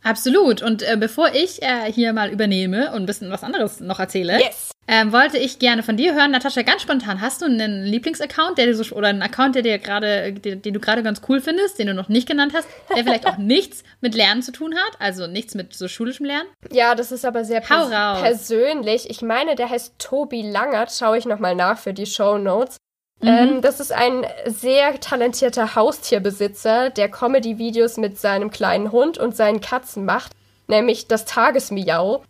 [0.02, 0.62] Absolut.
[0.62, 4.38] Und äh, bevor ich äh, hier mal übernehme und ein bisschen was anderes noch erzähle,
[4.38, 4.70] yes.
[4.86, 8.66] Ähm, wollte ich gerne von dir hören, Natascha, ganz spontan, hast du einen Lieblingsaccount, der
[8.66, 11.78] dir so oder einen Account, der dir gerade, den, den du gerade ganz cool findest,
[11.78, 15.00] den du noch nicht genannt hast, der vielleicht auch nichts mit Lernen zu tun hat,
[15.00, 16.48] also nichts mit so schulischem Lernen?
[16.70, 17.88] Ja, das ist aber sehr pers
[18.20, 19.08] persönlich.
[19.08, 20.92] Ich meine, der heißt Tobi Langert.
[20.92, 22.76] Schaue ich nochmal nach für die Show Notes.
[23.22, 23.28] Mhm.
[23.28, 29.62] Ähm, das ist ein sehr talentierter Haustierbesitzer, der Comedy-Videos mit seinem kleinen Hund und seinen
[29.62, 30.32] Katzen macht,
[30.66, 32.22] nämlich das Tagesmiau.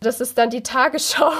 [0.00, 1.32] Das ist dann die Tagesschau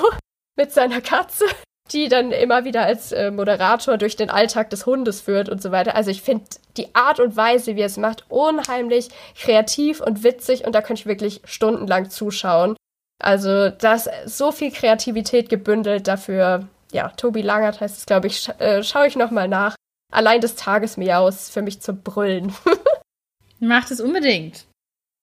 [0.59, 1.47] mit seiner Katze,
[1.93, 5.73] die dann immer wieder als äh, Moderator durch den Alltag des Hundes führt und so
[5.73, 5.95] weiter.
[5.95, 6.45] Also ich finde
[6.77, 11.01] die Art und Weise, wie er es macht, unheimlich kreativ und witzig und da könnte
[11.01, 12.77] ich wirklich stundenlang zuschauen.
[13.19, 18.41] Also da ist so viel Kreativität gebündelt dafür ja, Tobi Langert heißt es, glaube ich,
[18.41, 19.75] scha äh, schaue ich nochmal nach.
[20.11, 22.55] Allein des Tagesmiaus für mich zu brüllen.
[23.61, 24.67] Macht es unbedingt.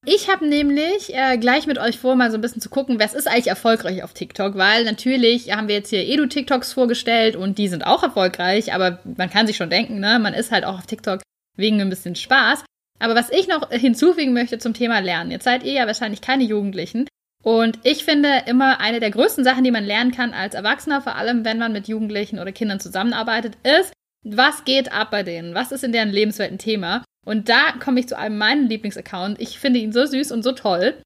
[0.06, 3.14] Ich habe nämlich äh, gleich mit euch vor, mal so ein bisschen zu gucken, was
[3.14, 7.68] ist eigentlich erfolgreich auf TikTok, weil natürlich haben wir jetzt hier Edu-TikToks vorgestellt und die
[7.68, 10.86] sind auch erfolgreich, aber man kann sich schon denken, ne, man ist halt auch auf
[10.86, 11.22] TikTok
[11.58, 12.64] wegen ein bisschen Spaß.
[13.00, 16.44] Aber was ich noch hinzufügen möchte zum Thema Lernen, jetzt seid ihr ja wahrscheinlich keine
[16.44, 17.08] Jugendlichen,
[17.46, 21.16] und ich finde immer eine der größten Sachen, die man lernen kann als Erwachsener, vor
[21.16, 25.54] allem wenn man mit Jugendlichen oder Kindern zusammenarbeitet, ist, was geht ab bei denen?
[25.54, 27.04] Was ist in deren Lebenswelt ein Thema?
[27.26, 29.42] Und da komme ich zu einem meinen Lieblingsaccount.
[29.42, 31.02] Ich finde ihn so süß und so toll.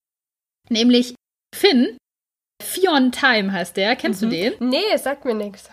[0.70, 1.16] Nämlich
[1.56, 1.98] Finn.
[2.62, 3.96] Fion Time heißt der.
[3.96, 4.30] Kennst mhm.
[4.30, 4.54] du den?
[4.60, 5.70] Nee, sagt mir nichts.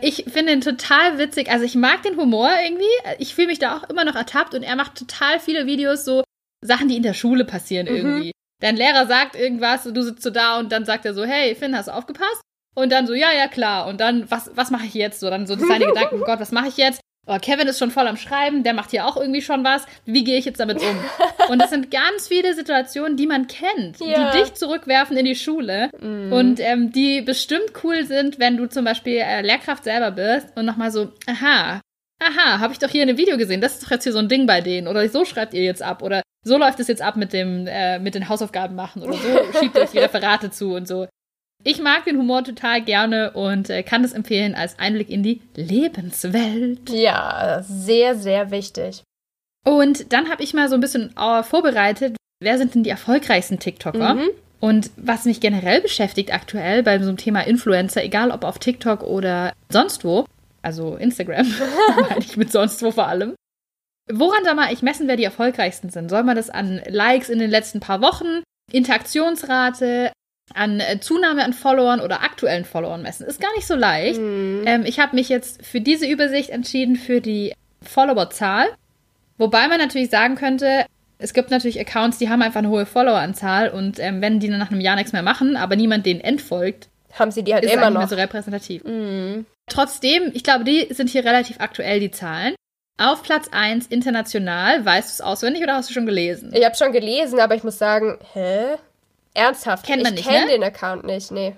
[0.00, 1.50] Ich finde ihn total witzig.
[1.50, 2.84] Also ich mag den Humor irgendwie.
[3.18, 6.22] Ich fühle mich da auch immer noch ertappt und er macht total viele Videos, so
[6.64, 7.96] Sachen, die in der Schule passieren mhm.
[7.96, 8.32] irgendwie.
[8.60, 11.54] Dein Lehrer sagt irgendwas und du sitzt so da und dann sagt er so, hey,
[11.54, 12.40] Finn, hast du aufgepasst?
[12.74, 13.86] Und dann so, ja, ja, klar.
[13.86, 15.20] Und dann, was, was mache ich jetzt?
[15.20, 17.00] So, dann so seine Gedanken, oh Gott, was mache ich jetzt?
[17.30, 19.84] Oh, Kevin ist schon voll am Schreiben, der macht hier auch irgendwie schon was.
[20.06, 20.98] Wie gehe ich jetzt damit um?
[21.50, 24.32] Und das sind ganz viele Situationen, die man kennt, ja.
[24.32, 26.32] die dich zurückwerfen in die Schule mm.
[26.32, 30.66] und ähm, die bestimmt cool sind, wenn du zum Beispiel äh, Lehrkraft selber bist und
[30.66, 31.80] nochmal so, aha,
[32.18, 34.18] aha, habe ich doch hier in einem Video gesehen, das ist doch jetzt hier so
[34.18, 37.02] ein Ding bei denen oder so schreibt ihr jetzt ab oder so läuft es jetzt
[37.02, 40.74] ab mit dem äh, mit den Hausaufgaben machen oder so schiebt euch die Referate zu
[40.74, 41.06] und so.
[41.64, 45.40] Ich mag den Humor total gerne und äh, kann es empfehlen als Einblick in die
[45.54, 46.88] Lebenswelt.
[46.90, 49.02] Ja, sehr, sehr wichtig.
[49.66, 53.58] Und dann habe ich mal so ein bisschen äh, vorbereitet, wer sind denn die erfolgreichsten
[53.58, 54.14] TikToker?
[54.14, 54.30] Mhm.
[54.60, 59.02] Und was mich generell beschäftigt aktuell bei so einem Thema Influencer, egal ob auf TikTok
[59.02, 60.26] oder sonst wo,
[60.62, 61.46] also Instagram,
[62.08, 63.34] meine ich mit sonst wo vor allem.
[64.10, 66.08] Woran soll man ich messen, wer die erfolgreichsten sind?
[66.08, 68.42] Soll man das an Likes in den letzten paar Wochen,
[68.72, 70.12] Interaktionsrate,
[70.54, 73.26] an äh, Zunahme an Followern oder aktuellen Followern messen?
[73.26, 74.20] Ist gar nicht so leicht.
[74.20, 74.62] Mhm.
[74.66, 78.66] Ähm, ich habe mich jetzt für diese Übersicht entschieden für die Followerzahl.
[79.36, 80.86] Wobei man natürlich sagen könnte,
[81.18, 84.58] es gibt natürlich Accounts, die haben einfach eine hohe Followeranzahl und ähm, wenn die dann
[84.58, 87.72] nach einem Jahr nichts mehr machen, aber niemand denen entfolgt, haben sie die halt ist
[87.72, 88.00] immer noch.
[88.00, 88.84] Mehr so repräsentativ.
[88.84, 89.46] Mhm.
[89.68, 92.54] Trotzdem, ich glaube, die sind hier relativ aktuell, die Zahlen.
[93.00, 96.52] Auf Platz 1 international, weißt du es auswendig oder hast du schon gelesen?
[96.54, 98.76] Ich habe schon gelesen, aber ich muss sagen, hä?
[99.38, 99.86] Ernsthaft?
[99.86, 100.52] Kennt man ich nicht, Ich kenne ne?
[100.52, 101.56] den Account nicht, nee.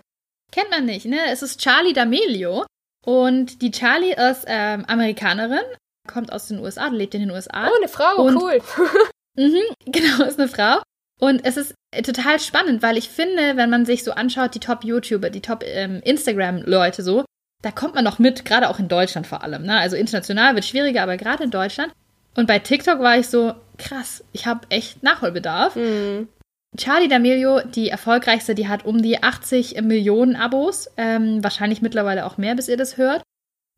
[0.53, 1.19] Kennt man nicht, ne?
[1.31, 2.65] Es ist Charlie D'Amelio
[3.05, 5.65] und die Charlie ist ähm, Amerikanerin,
[6.09, 7.69] kommt aus den USA, lebt in den USA.
[7.69, 8.61] Oh, eine Frau, und, cool.
[9.37, 10.83] mhm, genau, ist eine Frau.
[11.21, 15.31] Und es ist total spannend, weil ich finde, wenn man sich so anschaut, die Top-YouTuber,
[15.31, 17.25] die Top-Instagram-Leute ähm, so,
[17.63, 19.65] da kommt man noch mit, gerade auch in Deutschland vor allem.
[19.65, 19.79] Ne?
[19.79, 21.93] Also international wird schwieriger, aber gerade in Deutschland.
[22.37, 25.77] Und bei TikTok war ich so, krass, ich habe echt Nachholbedarf.
[25.77, 26.29] Mhm.
[26.77, 30.89] Charlie D'Amelio, die erfolgreichste, die hat um die 80 Millionen Abos.
[30.97, 33.23] Ähm, wahrscheinlich mittlerweile auch mehr, bis ihr das hört.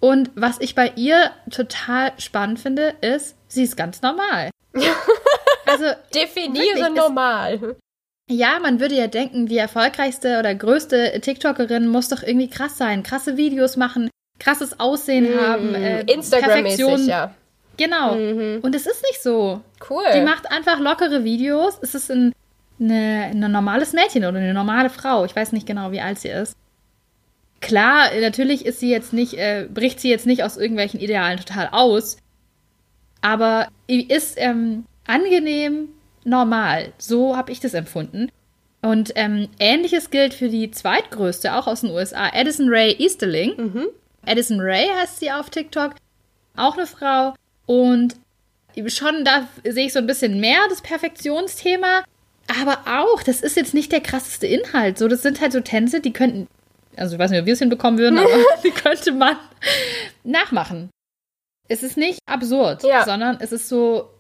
[0.01, 4.51] Und was ich bei ihr total spannend finde, ist, sie ist ganz normal.
[5.67, 7.55] also definiere wirklich, normal.
[7.55, 7.77] Es,
[8.37, 13.03] ja, man würde ja denken, die erfolgreichste oder größte TikTokerin muss doch irgendwie krass sein,
[13.03, 17.35] krasse Videos machen, krasses Aussehen mm, haben, äh, Instagram-mäßig, ja.
[17.77, 18.15] Genau.
[18.15, 18.61] Mhm.
[18.63, 19.61] Und es ist nicht so.
[19.89, 20.05] Cool.
[20.15, 21.79] Die macht einfach lockere Videos.
[21.81, 22.33] Es ist ein,
[22.81, 25.25] eine, ein normales Mädchen oder eine normale Frau.
[25.25, 26.57] Ich weiß nicht genau, wie alt sie ist.
[27.61, 31.69] Klar, natürlich ist sie jetzt nicht, äh, bricht sie jetzt nicht aus irgendwelchen Idealen total
[31.71, 32.17] aus,
[33.21, 35.89] aber ist ähm, angenehm
[36.25, 36.93] normal.
[36.99, 38.31] So habe ich das empfunden.
[38.83, 43.55] Und ähm, ähnliches gilt für die zweitgrößte, auch aus den USA, Addison Ray Easterling.
[43.57, 43.89] Mhm.
[44.27, 45.95] Addison Ray heißt sie auf TikTok.
[46.57, 47.35] Auch eine Frau.
[47.67, 48.17] Und
[48.89, 52.03] schon da sehe ich so ein bisschen mehr das Perfektionsthema.
[52.49, 54.99] Aber auch, das ist jetzt nicht der krasseste Inhalt.
[54.99, 56.49] So, das sind halt so Tänze, die könnten,
[56.97, 58.33] also ich weiß nicht, ob wir es hinbekommen würden, aber
[58.65, 59.37] die könnte man
[60.25, 60.91] nachmachen.
[61.69, 63.05] Es ist nicht absurd, ja.
[63.05, 64.11] sondern es ist so,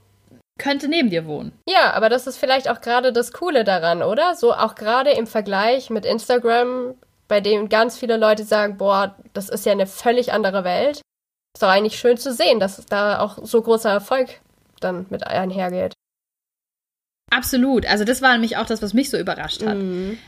[0.58, 1.52] könnte neben dir wohnen.
[1.68, 4.34] Ja, aber das ist vielleicht auch gerade das Coole daran, oder?
[4.34, 6.94] So auch gerade im Vergleich mit Instagram,
[7.28, 11.00] bei dem ganz viele Leute sagen, boah, das ist ja eine völlig andere Welt.
[11.54, 14.40] Ist doch eigentlich schön zu sehen, dass da auch so großer Erfolg
[14.80, 15.94] dann mit einhergeht.
[17.32, 17.86] Absolut.
[17.86, 19.78] Also das war nämlich auch das, was mich so überrascht hat.
[19.78, 20.18] Mhm.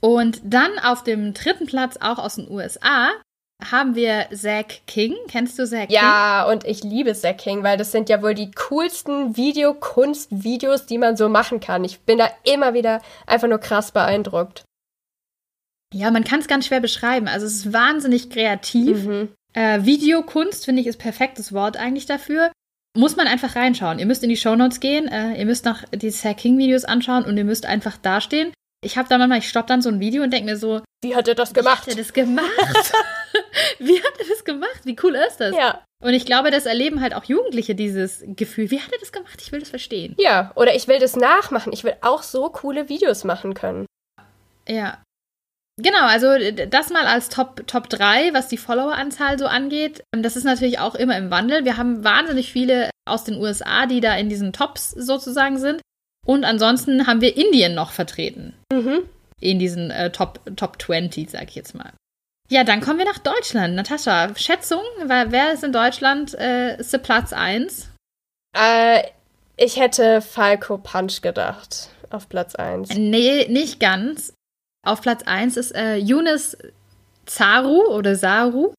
[0.00, 3.10] Und dann auf dem dritten Platz, auch aus den USA,
[3.64, 5.14] haben wir Zack King.
[5.28, 5.96] Kennst du Zack King?
[5.96, 10.98] Ja, und ich liebe Zack King, weil das sind ja wohl die coolsten Videokunst-Videos, die
[10.98, 11.82] man so machen kann.
[11.82, 14.64] Ich bin da immer wieder einfach nur krass beeindruckt.
[15.92, 17.26] Ja, man kann es ganz schwer beschreiben.
[17.26, 19.04] Also es ist wahnsinnig kreativ.
[19.04, 19.28] Mhm.
[19.54, 22.52] Äh, Videokunst, finde ich, ist perfektes Wort eigentlich dafür.
[22.98, 24.00] Muss man einfach reinschauen.
[24.00, 27.36] Ihr müsst in die Shownotes gehen, äh, ihr müsst noch die Zack King-Videos anschauen und
[27.36, 28.52] ihr müsst einfach dastehen.
[28.82, 31.14] Ich habe da manchmal, ich stoppe dann so ein Video und denke mir so, wie
[31.14, 31.86] hat er das gemacht?
[31.86, 32.92] Wie hat er das gemacht?
[33.78, 34.80] wie hat er das gemacht?
[34.82, 35.54] Wie cool ist das?
[35.54, 35.84] Ja.
[36.02, 38.72] Und ich glaube, das erleben halt auch Jugendliche dieses Gefühl.
[38.72, 39.40] Wie hat er das gemacht?
[39.42, 40.16] Ich will das verstehen.
[40.18, 41.72] Ja, oder ich will das nachmachen.
[41.72, 43.86] Ich will auch so coole Videos machen können.
[44.68, 45.00] Ja.
[45.80, 46.26] Genau, also
[46.68, 50.02] das mal als Top, Top 3, was die Followeranzahl so angeht.
[50.10, 51.64] Das ist natürlich auch immer im Wandel.
[51.64, 55.80] Wir haben wahnsinnig viele aus den USA, die da in diesen Tops sozusagen sind.
[56.26, 58.54] Und ansonsten haben wir Indien noch vertreten.
[58.72, 59.08] Mhm.
[59.40, 61.92] In diesen äh, Top, Top 20, sag ich jetzt mal.
[62.50, 63.76] Ja, dann kommen wir nach Deutschland.
[63.76, 67.90] Natascha, Schätzung, wer ist in Deutschland äh, ist der Platz 1?
[68.56, 69.02] Äh,
[69.56, 71.90] ich hätte Falco Punch gedacht.
[72.10, 72.94] Auf Platz 1.
[72.94, 74.32] Nee, nicht ganz.
[74.88, 76.56] Auf Platz 1 ist äh, Yunus
[77.26, 78.72] Zaru oder Saru.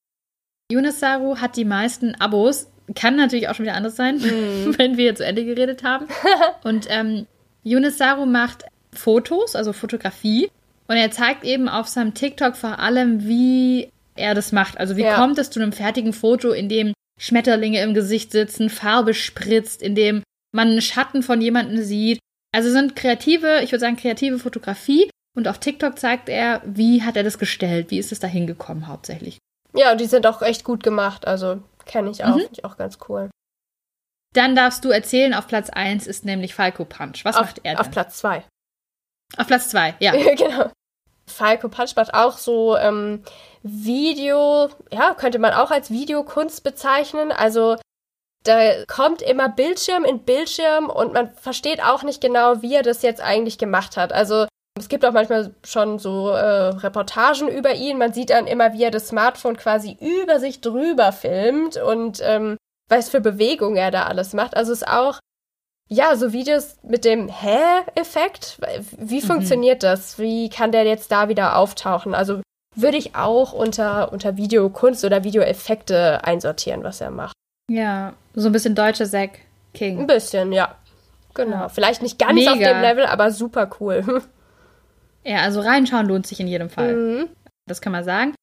[0.71, 2.67] Yunus Saru hat die meisten Abos.
[2.95, 4.73] Kann natürlich auch schon wieder anders sein, mm.
[4.79, 6.07] wenn wir zu Ende geredet haben.
[6.63, 7.27] Und ähm,
[7.61, 10.49] Yunus Saru macht Fotos, also Fotografie.
[10.87, 14.79] Und er zeigt eben auf seinem TikTok vor allem, wie er das macht.
[14.79, 15.15] Also wie ja.
[15.15, 19.93] kommt es zu einem fertigen Foto, in dem Schmetterlinge im Gesicht sitzen, Farbe spritzt, in
[19.93, 20.23] dem
[20.55, 22.17] man einen Schatten von jemandem sieht.
[22.51, 25.11] Also sind kreative, ich würde sagen, kreative Fotografie.
[25.35, 28.87] Und auf TikTok zeigt er, wie hat er das gestellt, wie ist es da hingekommen
[28.87, 29.37] hauptsächlich.
[29.73, 31.27] Ja, und die sind auch echt gut gemacht.
[31.27, 32.41] Also kenne ich auch, mhm.
[32.41, 33.29] finde ich auch ganz cool.
[34.33, 37.23] Dann darfst du erzählen, auf Platz 1 ist nämlich Falco Punch.
[37.25, 37.79] Was auf, macht er denn?
[37.79, 38.43] Auf Platz 2.
[39.37, 40.11] Auf Platz 2, ja.
[40.35, 40.71] genau.
[41.27, 43.23] Falco Punch macht auch so ähm,
[43.61, 47.31] Video, ja, könnte man auch als Videokunst bezeichnen.
[47.31, 47.77] Also
[48.43, 53.01] da kommt immer Bildschirm in Bildschirm und man versteht auch nicht genau, wie er das
[53.01, 54.13] jetzt eigentlich gemacht hat.
[54.13, 57.97] Also es gibt auch manchmal schon so äh, Reportagen über ihn.
[57.97, 62.58] Man sieht dann immer, wie er das Smartphone quasi über sich drüber filmt und ähm,
[62.89, 64.55] was für Bewegungen er da alles macht.
[64.55, 65.19] Also es ist auch
[65.91, 68.60] ja, so Videos mit dem Hä-Effekt.
[68.97, 69.25] Wie mhm.
[69.25, 70.19] funktioniert das?
[70.19, 72.13] Wie kann der jetzt da wieder auftauchen?
[72.13, 72.41] Also
[72.75, 77.34] würde ich auch unter, unter Videokunst oder Videoeffekte einsortieren, was er macht.
[77.71, 79.39] Ja, so ein bisschen deutsche Zack
[79.73, 79.99] King.
[79.99, 80.75] Ein bisschen, ja.
[81.34, 81.58] Genau.
[81.58, 81.69] Ja.
[81.69, 82.51] Vielleicht nicht ganz Mega.
[82.51, 84.23] auf dem Level, aber super cool.
[85.23, 86.95] Ja, also reinschauen lohnt sich in jedem Fall.
[86.95, 87.29] Mhm.
[87.67, 88.34] Das kann man sagen.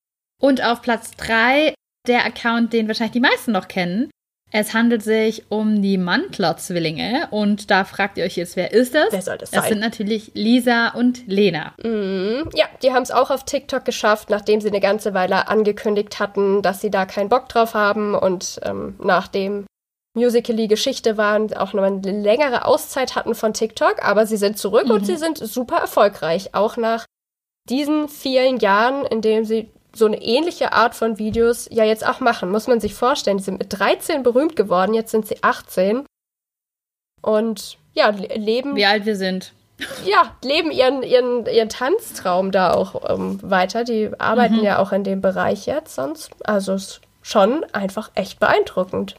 [0.41, 1.75] Und auf Platz 3
[2.07, 4.11] der Account, den wahrscheinlich die meisten noch kennen,
[4.53, 9.09] es handelt sich um die Mantler-Zwillinge und da fragt ihr euch jetzt, wer ist das?
[9.11, 9.61] Wer soll das sein?
[9.61, 11.75] Das sind natürlich Lisa und Lena.
[11.83, 12.49] Mhm.
[12.55, 16.63] Ja, die haben es auch auf TikTok geschafft, nachdem sie eine ganze Weile angekündigt hatten,
[16.63, 19.67] dass sie da keinen Bock drauf haben und ähm, nachdem
[20.17, 24.87] Musical.ly Geschichte waren, auch noch eine längere Auszeit hatten von TikTok, aber sie sind zurück
[24.87, 24.93] mhm.
[24.93, 27.05] und sie sind super erfolgreich, auch nach
[27.69, 32.21] diesen vielen Jahren, in denen sie so eine ähnliche Art von Videos ja jetzt auch
[32.21, 32.51] machen.
[32.51, 33.39] Muss man sich vorstellen.
[33.39, 36.05] Die sind mit 13 berühmt geworden, jetzt sind sie 18.
[37.23, 38.77] Und ja, leben.
[38.77, 39.53] Wie alt wir sind.
[40.05, 43.85] Ja, leben ihren, ihren, ihren Tanztraum da auch ähm, weiter.
[43.85, 44.65] Die arbeiten mhm.
[44.65, 46.31] ja auch in dem Bereich jetzt sonst.
[46.45, 49.17] Also ist schon einfach echt beeindruckend.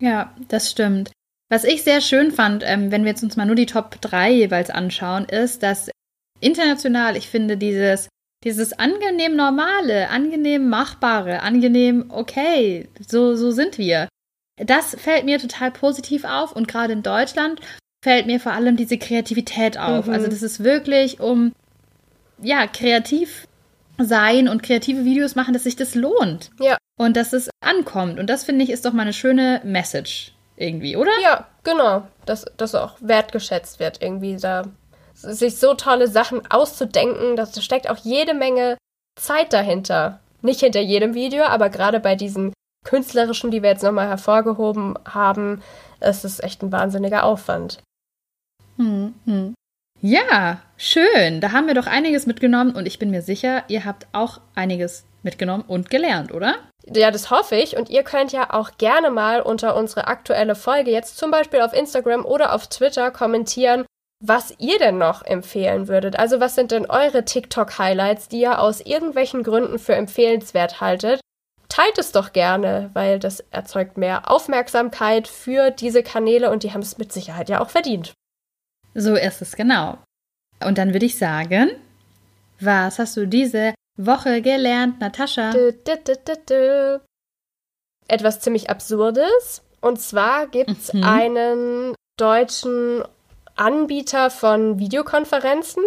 [0.00, 1.10] Ja, das stimmt.
[1.50, 4.30] Was ich sehr schön fand, ähm, wenn wir jetzt uns mal nur die Top 3
[4.30, 5.90] jeweils anschauen, ist, dass
[6.40, 8.08] international, ich finde, dieses,
[8.44, 14.08] dieses angenehm normale, angenehm machbare, angenehm okay, so, so sind wir.
[14.56, 17.60] Das fällt mir total positiv auf und gerade in Deutschland
[18.04, 20.06] fällt mir vor allem diese Kreativität auf.
[20.06, 20.12] Mhm.
[20.12, 21.52] Also das ist wirklich um
[22.40, 23.47] ja kreativ
[23.98, 26.50] sein und kreative Videos machen, dass sich das lohnt.
[26.60, 26.78] Ja.
[26.98, 28.18] Und dass es ankommt.
[28.18, 31.10] Und das finde ich ist doch mal eine schöne Message irgendwie, oder?
[31.22, 32.06] Ja, genau.
[32.26, 34.64] Dass das auch wertgeschätzt wird, irgendwie da
[35.14, 38.76] sich so tolle Sachen auszudenken, dass da steckt auch jede Menge
[39.20, 40.20] Zeit dahinter.
[40.42, 42.52] Nicht hinter jedem Video, aber gerade bei diesen
[42.84, 45.62] künstlerischen, die wir jetzt nochmal hervorgehoben haben,
[46.00, 47.78] ist es echt ein wahnsinniger Aufwand.
[48.76, 49.54] Hm, hm.
[50.00, 51.42] Ja, schön.
[51.42, 55.04] Da haben wir doch einiges mitgenommen und ich bin mir sicher, ihr habt auch einiges
[55.22, 56.56] mitgenommen und gelernt, oder?
[56.86, 57.76] Ja, das hoffe ich.
[57.76, 61.74] Und ihr könnt ja auch gerne mal unter unsere aktuelle Folge jetzt zum Beispiel auf
[61.74, 63.84] Instagram oder auf Twitter kommentieren,
[64.24, 66.18] was ihr denn noch empfehlen würdet.
[66.18, 71.20] Also was sind denn eure TikTok-Highlights, die ihr aus irgendwelchen Gründen für empfehlenswert haltet?
[71.68, 76.80] Teilt es doch gerne, weil das erzeugt mehr Aufmerksamkeit für diese Kanäle und die haben
[76.80, 78.14] es mit Sicherheit ja auch verdient.
[78.94, 79.98] So ist es genau.
[80.64, 81.70] Und dann würde ich sagen,
[82.60, 85.50] was hast du diese Woche gelernt, Natascha?
[85.50, 85.96] Dö, dö,
[86.48, 86.98] dö,
[88.08, 89.62] Etwas ziemlich Absurdes.
[89.80, 91.04] Und zwar gibt es mhm.
[91.04, 93.04] einen deutschen
[93.56, 95.82] Anbieter von Videokonferenzen.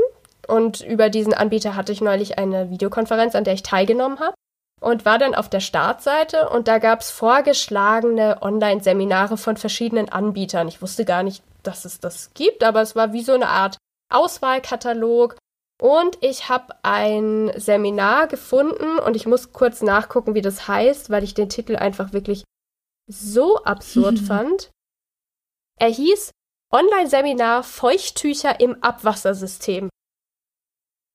[0.48, 4.34] Und über diesen Anbieter hatte ich neulich eine Videokonferenz, an der ich teilgenommen habe.
[4.80, 10.68] Und war dann auf der Startseite und da gab es vorgeschlagene Online-Seminare von verschiedenen Anbietern.
[10.68, 13.78] Ich wusste gar nicht, dass es das gibt, aber es war wie so eine Art
[14.12, 15.38] Auswahlkatalog.
[15.82, 21.24] Und ich habe ein Seminar gefunden und ich muss kurz nachgucken, wie das heißt, weil
[21.24, 22.44] ich den Titel einfach wirklich
[23.08, 24.70] so absurd fand.
[25.80, 26.32] Er hieß
[26.72, 29.90] Online-Seminar Feuchttücher im Abwassersystem.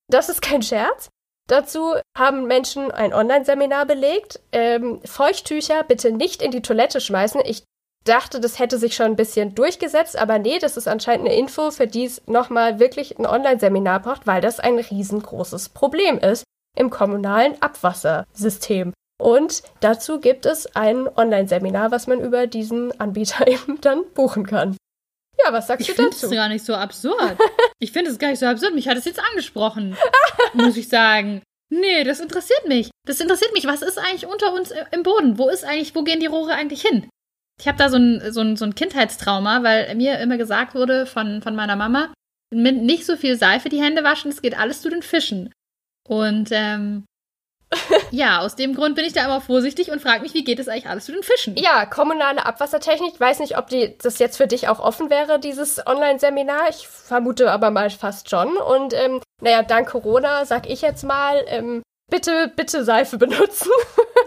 [0.09, 1.09] Das ist kein Scherz.
[1.47, 4.41] Dazu haben Menschen ein Online-Seminar belegt.
[4.51, 7.41] Ähm, Feuchttücher bitte nicht in die Toilette schmeißen.
[7.45, 7.63] Ich
[8.07, 11.71] dachte, das hätte sich schon ein bisschen durchgesetzt, aber nee, das ist anscheinend eine Info,
[11.71, 16.43] für die es nochmal wirklich ein Online-Seminar braucht, weil das ein riesengroßes Problem ist
[16.77, 18.93] im kommunalen Abwassersystem.
[19.19, 24.77] Und dazu gibt es ein Online-Seminar, was man über diesen Anbieter eben dann buchen kann.
[25.43, 26.09] Ja, was sagst ich du dazu?
[26.09, 27.37] Ich finde es gar nicht so absurd.
[27.79, 28.73] ich finde es gar nicht so absurd.
[28.73, 29.95] Mich hat es jetzt angesprochen,
[30.53, 31.41] muss ich sagen.
[31.69, 32.89] Nee, das interessiert mich.
[33.05, 33.65] Das interessiert mich.
[33.65, 35.37] Was ist eigentlich unter uns im Boden?
[35.37, 37.09] Wo ist eigentlich, wo gehen die Rohre eigentlich hin?
[37.59, 41.05] Ich habe da so ein, so, ein, so ein Kindheitstrauma, weil mir immer gesagt wurde
[41.05, 42.13] von, von meiner Mama,
[42.53, 45.51] mit nicht so viel Seife die Hände waschen, es geht alles zu den Fischen.
[46.07, 47.05] Und ähm,
[48.11, 50.69] ja, aus dem Grund bin ich da immer vorsichtig und frage mich, wie geht es
[50.69, 51.55] eigentlich alles zu den Fischen?
[51.57, 53.13] Ja, kommunale Abwassertechnik.
[53.13, 56.69] Ich weiß nicht, ob die, das jetzt für dich auch offen wäre, dieses Online-Seminar.
[56.69, 58.55] Ich vermute aber mal fast schon.
[58.55, 63.71] Und ähm, naja, dank Corona sag ich jetzt mal, ähm, bitte, bitte Seife benutzen.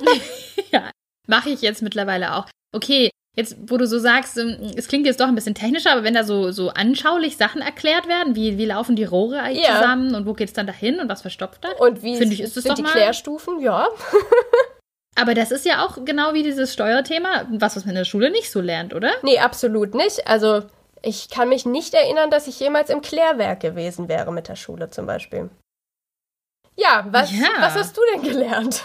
[0.71, 0.91] ja,
[1.27, 2.47] mache ich jetzt mittlerweile auch.
[2.73, 3.11] Okay,
[3.41, 6.13] Jetzt, wo du so sagst, ähm, es klingt jetzt doch ein bisschen technischer, aber wenn
[6.13, 9.77] da so, so anschaulich Sachen erklärt werden, wie, wie laufen die Rohre eigentlich ja.
[9.77, 11.71] zusammen und wo geht es dann dahin und was verstopft da?
[11.79, 12.93] Und wie Finde ich, ist sind die mal...
[12.93, 13.61] Klärstufen?
[13.61, 13.89] Ja.
[15.19, 18.31] aber das ist ja auch genau wie dieses Steuerthema, was, was man in der Schule
[18.31, 19.11] nicht so lernt, oder?
[19.23, 20.29] Nee, absolut nicht.
[20.29, 20.65] Also
[21.01, 24.91] ich kann mich nicht erinnern, dass ich jemals im Klärwerk gewesen wäre mit der Schule
[24.91, 25.49] zum Beispiel.
[26.77, 27.49] Ja, was, ja.
[27.59, 28.85] was hast du denn gelernt?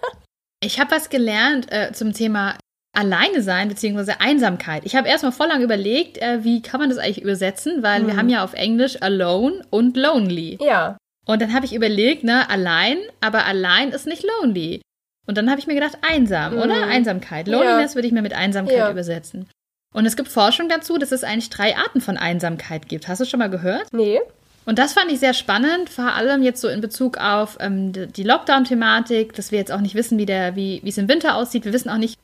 [0.64, 2.56] ich habe was gelernt äh, zum Thema
[2.92, 4.14] Alleine sein bzw.
[4.18, 4.82] Einsamkeit.
[4.84, 8.06] Ich habe erstmal voll lang überlegt, äh, wie kann man das eigentlich übersetzen, weil hm.
[8.08, 10.58] wir haben ja auf Englisch alone und lonely.
[10.60, 10.96] Ja.
[11.26, 14.82] Und dann habe ich überlegt, ne, allein, aber allein ist nicht lonely.
[15.26, 16.62] Und dann habe ich mir gedacht, einsam, hm.
[16.62, 16.86] oder?
[16.86, 17.46] Einsamkeit.
[17.46, 17.94] Loneliness ja.
[17.94, 18.90] würde ich mir mit Einsamkeit ja.
[18.90, 19.48] übersetzen.
[19.94, 23.08] Und es gibt Forschung dazu, dass es eigentlich drei Arten von Einsamkeit gibt.
[23.08, 23.92] Hast du schon mal gehört?
[23.92, 24.20] Nee.
[24.66, 28.22] Und das fand ich sehr spannend, vor allem jetzt so in Bezug auf ähm, die
[28.22, 31.64] Lockdown-Thematik, dass wir jetzt auch nicht wissen, wie, der, wie es im Winter aussieht.
[31.64, 32.16] Wir wissen auch nicht,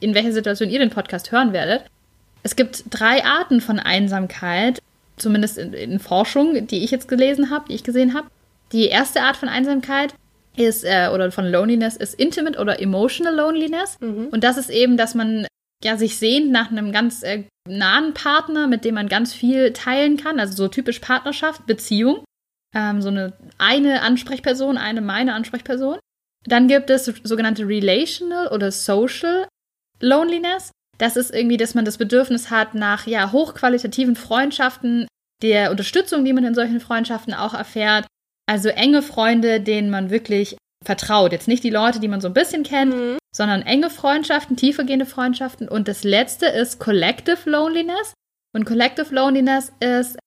[0.00, 1.84] in welcher Situation ihr den Podcast hören werdet.
[2.42, 4.80] Es gibt drei Arten von Einsamkeit,
[5.16, 8.28] zumindest in, in Forschung, die ich jetzt gelesen habe, die ich gesehen habe.
[8.72, 10.14] Die erste Art von Einsamkeit
[10.56, 13.98] ist, äh, oder von Loneliness, ist Intimate oder Emotional Loneliness.
[14.00, 14.28] Mhm.
[14.28, 15.46] Und das ist eben, dass man
[15.82, 20.16] ja sich sehnt nach einem ganz äh, nahen Partner, mit dem man ganz viel teilen
[20.16, 20.38] kann.
[20.38, 22.24] Also so typisch Partnerschaft, Beziehung.
[22.74, 25.98] Ähm, so eine, eine Ansprechperson, eine meine Ansprechperson.
[26.46, 29.46] Dann gibt es sogenannte Relational oder Social
[30.04, 30.70] Loneliness.
[30.98, 35.08] Das ist irgendwie, dass man das Bedürfnis hat nach ja, hochqualitativen Freundschaften,
[35.42, 38.06] der Unterstützung, die man in solchen Freundschaften auch erfährt.
[38.46, 41.32] Also enge Freunde, denen man wirklich vertraut.
[41.32, 43.18] Jetzt nicht die Leute, die man so ein bisschen kennt, mhm.
[43.34, 45.68] sondern enge Freundschaften, tiefergehende Freundschaften.
[45.68, 48.12] Und das letzte ist Collective Loneliness.
[48.54, 50.18] Und Collective Loneliness ist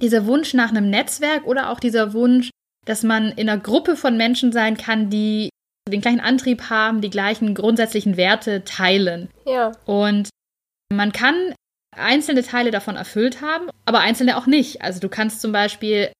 [0.00, 2.50] dieser Wunsch nach einem Netzwerk oder auch dieser Wunsch,
[2.84, 5.50] dass man in einer Gruppe von Menschen sein kann, die
[5.88, 9.28] den gleichen Antrieb haben, die gleichen grundsätzlichen Werte teilen.
[9.46, 9.72] Ja.
[9.84, 10.28] Und
[10.92, 11.54] man kann
[11.96, 14.82] einzelne Teile davon erfüllt haben, aber einzelne auch nicht.
[14.82, 16.12] Also du kannst zum Beispiel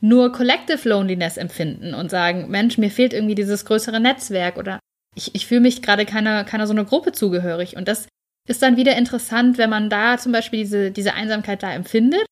[0.00, 4.78] nur Collective Loneliness empfinden und sagen, Mensch, mir fehlt irgendwie dieses größere Netzwerk oder
[5.16, 7.76] ich, ich fühle mich gerade keiner, keiner so einer Gruppe zugehörig.
[7.76, 8.06] Und das
[8.48, 12.24] ist dann wieder interessant, wenn man da zum Beispiel diese, diese Einsamkeit da empfindet.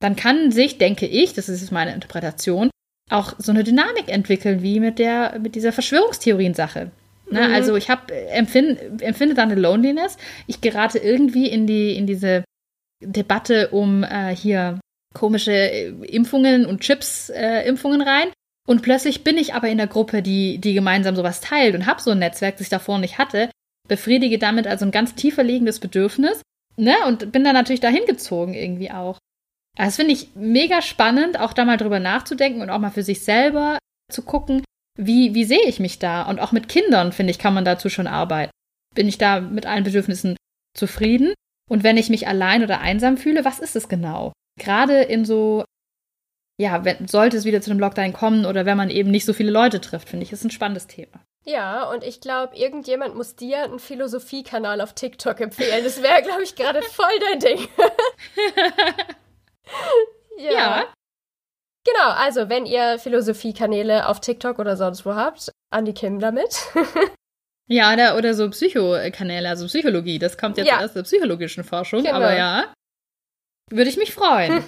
[0.00, 2.68] Dann kann sich, denke ich, das ist meine Interpretation,
[3.10, 6.90] auch so eine Dynamik entwickeln, wie mit der, mit dieser Verschwörungstheorien-Sache.
[7.30, 7.48] Ne?
[7.48, 7.54] Mhm.
[7.54, 10.16] Also ich habe empfind, empfinde da eine Loneliness.
[10.46, 12.44] Ich gerate irgendwie in die, in diese
[13.02, 14.80] Debatte um äh, hier
[15.14, 18.28] komische äh, Impfungen und Chips-Impfungen äh, rein.
[18.66, 22.00] Und plötzlich bin ich aber in der Gruppe, die, die gemeinsam sowas teilt und habe
[22.00, 23.50] so ein Netzwerk, das ich davor nicht hatte,
[23.88, 26.40] befriedige damit also ein ganz tiefer liegendes Bedürfnis,
[26.76, 26.94] ne?
[27.06, 29.18] Und bin dann natürlich dahin gezogen irgendwie auch.
[29.76, 33.24] Das finde ich mega spannend, auch da mal drüber nachzudenken und auch mal für sich
[33.24, 33.78] selber
[34.10, 34.62] zu gucken,
[34.96, 36.22] wie, wie sehe ich mich da?
[36.22, 38.52] Und auch mit Kindern, finde ich, kann man dazu schon arbeiten.
[38.94, 40.36] Bin ich da mit allen Bedürfnissen
[40.76, 41.34] zufrieden?
[41.68, 44.32] Und wenn ich mich allein oder einsam fühle, was ist es genau?
[44.58, 45.64] gerade in so,
[46.60, 49.32] ja, wenn, sollte es wieder zu einem Lockdown kommen oder wenn man eben nicht so
[49.32, 51.24] viele Leute trifft, finde ich, ist ein spannendes Thema.
[51.46, 55.84] Ja, und ich glaube, irgendjemand muss dir einen Philosophiekanal auf TikTok empfehlen.
[55.84, 57.68] Das wäre, glaube ich, gerade voll dein Ding.
[60.38, 60.52] ja.
[60.52, 60.94] ja.
[61.86, 66.68] Genau, also wenn ihr Philosophiekanäle auf TikTok oder sonst wo habt, an die Kim damit.
[67.68, 70.18] ja, oder, oder so Psychokanäle, also Psychologie.
[70.18, 70.80] Das kommt jetzt ja.
[70.80, 72.16] aus der psychologischen Forschung, genau.
[72.16, 72.72] aber ja.
[73.70, 74.64] Würde ich mich freuen.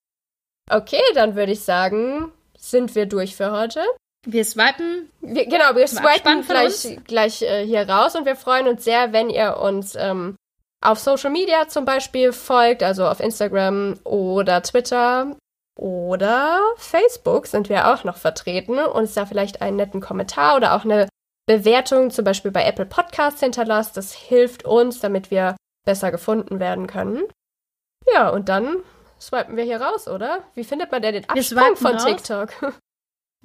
[0.70, 3.84] okay, dann würde ich sagen, sind wir durch für heute.
[4.26, 5.10] Wir swipen.
[5.20, 9.30] Wir, genau, wir swipen gleich, gleich äh, hier raus und wir freuen uns sehr, wenn
[9.30, 10.36] ihr uns ähm,
[10.82, 15.36] auf Social Media zum Beispiel folgt, also auf Instagram oder Twitter
[15.78, 18.78] oder Facebook sind wir auch noch vertreten.
[18.78, 21.08] Uns da vielleicht einen netten Kommentar oder auch eine
[21.46, 23.96] Bewertung zum Beispiel bei Apple Podcasts hinterlasst.
[23.96, 27.24] Das hilft uns, damit wir besser gefunden werden können.
[28.12, 28.76] Ja, und dann
[29.20, 30.44] swipen wir hier raus, oder?
[30.54, 32.04] Wie findet man denn den Absprung von raus?
[32.04, 32.50] TikTok?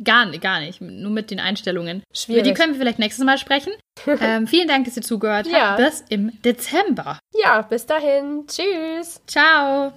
[0.04, 2.04] Gar, gar nicht, nur mit den Einstellungen.
[2.14, 2.42] Schwierig.
[2.42, 3.72] Über die können wir vielleicht nächstes Mal sprechen.
[4.20, 5.72] ähm, vielen Dank, dass ihr zugehört ja.
[5.72, 5.78] habt.
[5.78, 7.20] Bis im Dezember.
[7.34, 8.46] Ja, bis dahin.
[8.48, 9.22] Tschüss.
[9.26, 9.94] Ciao.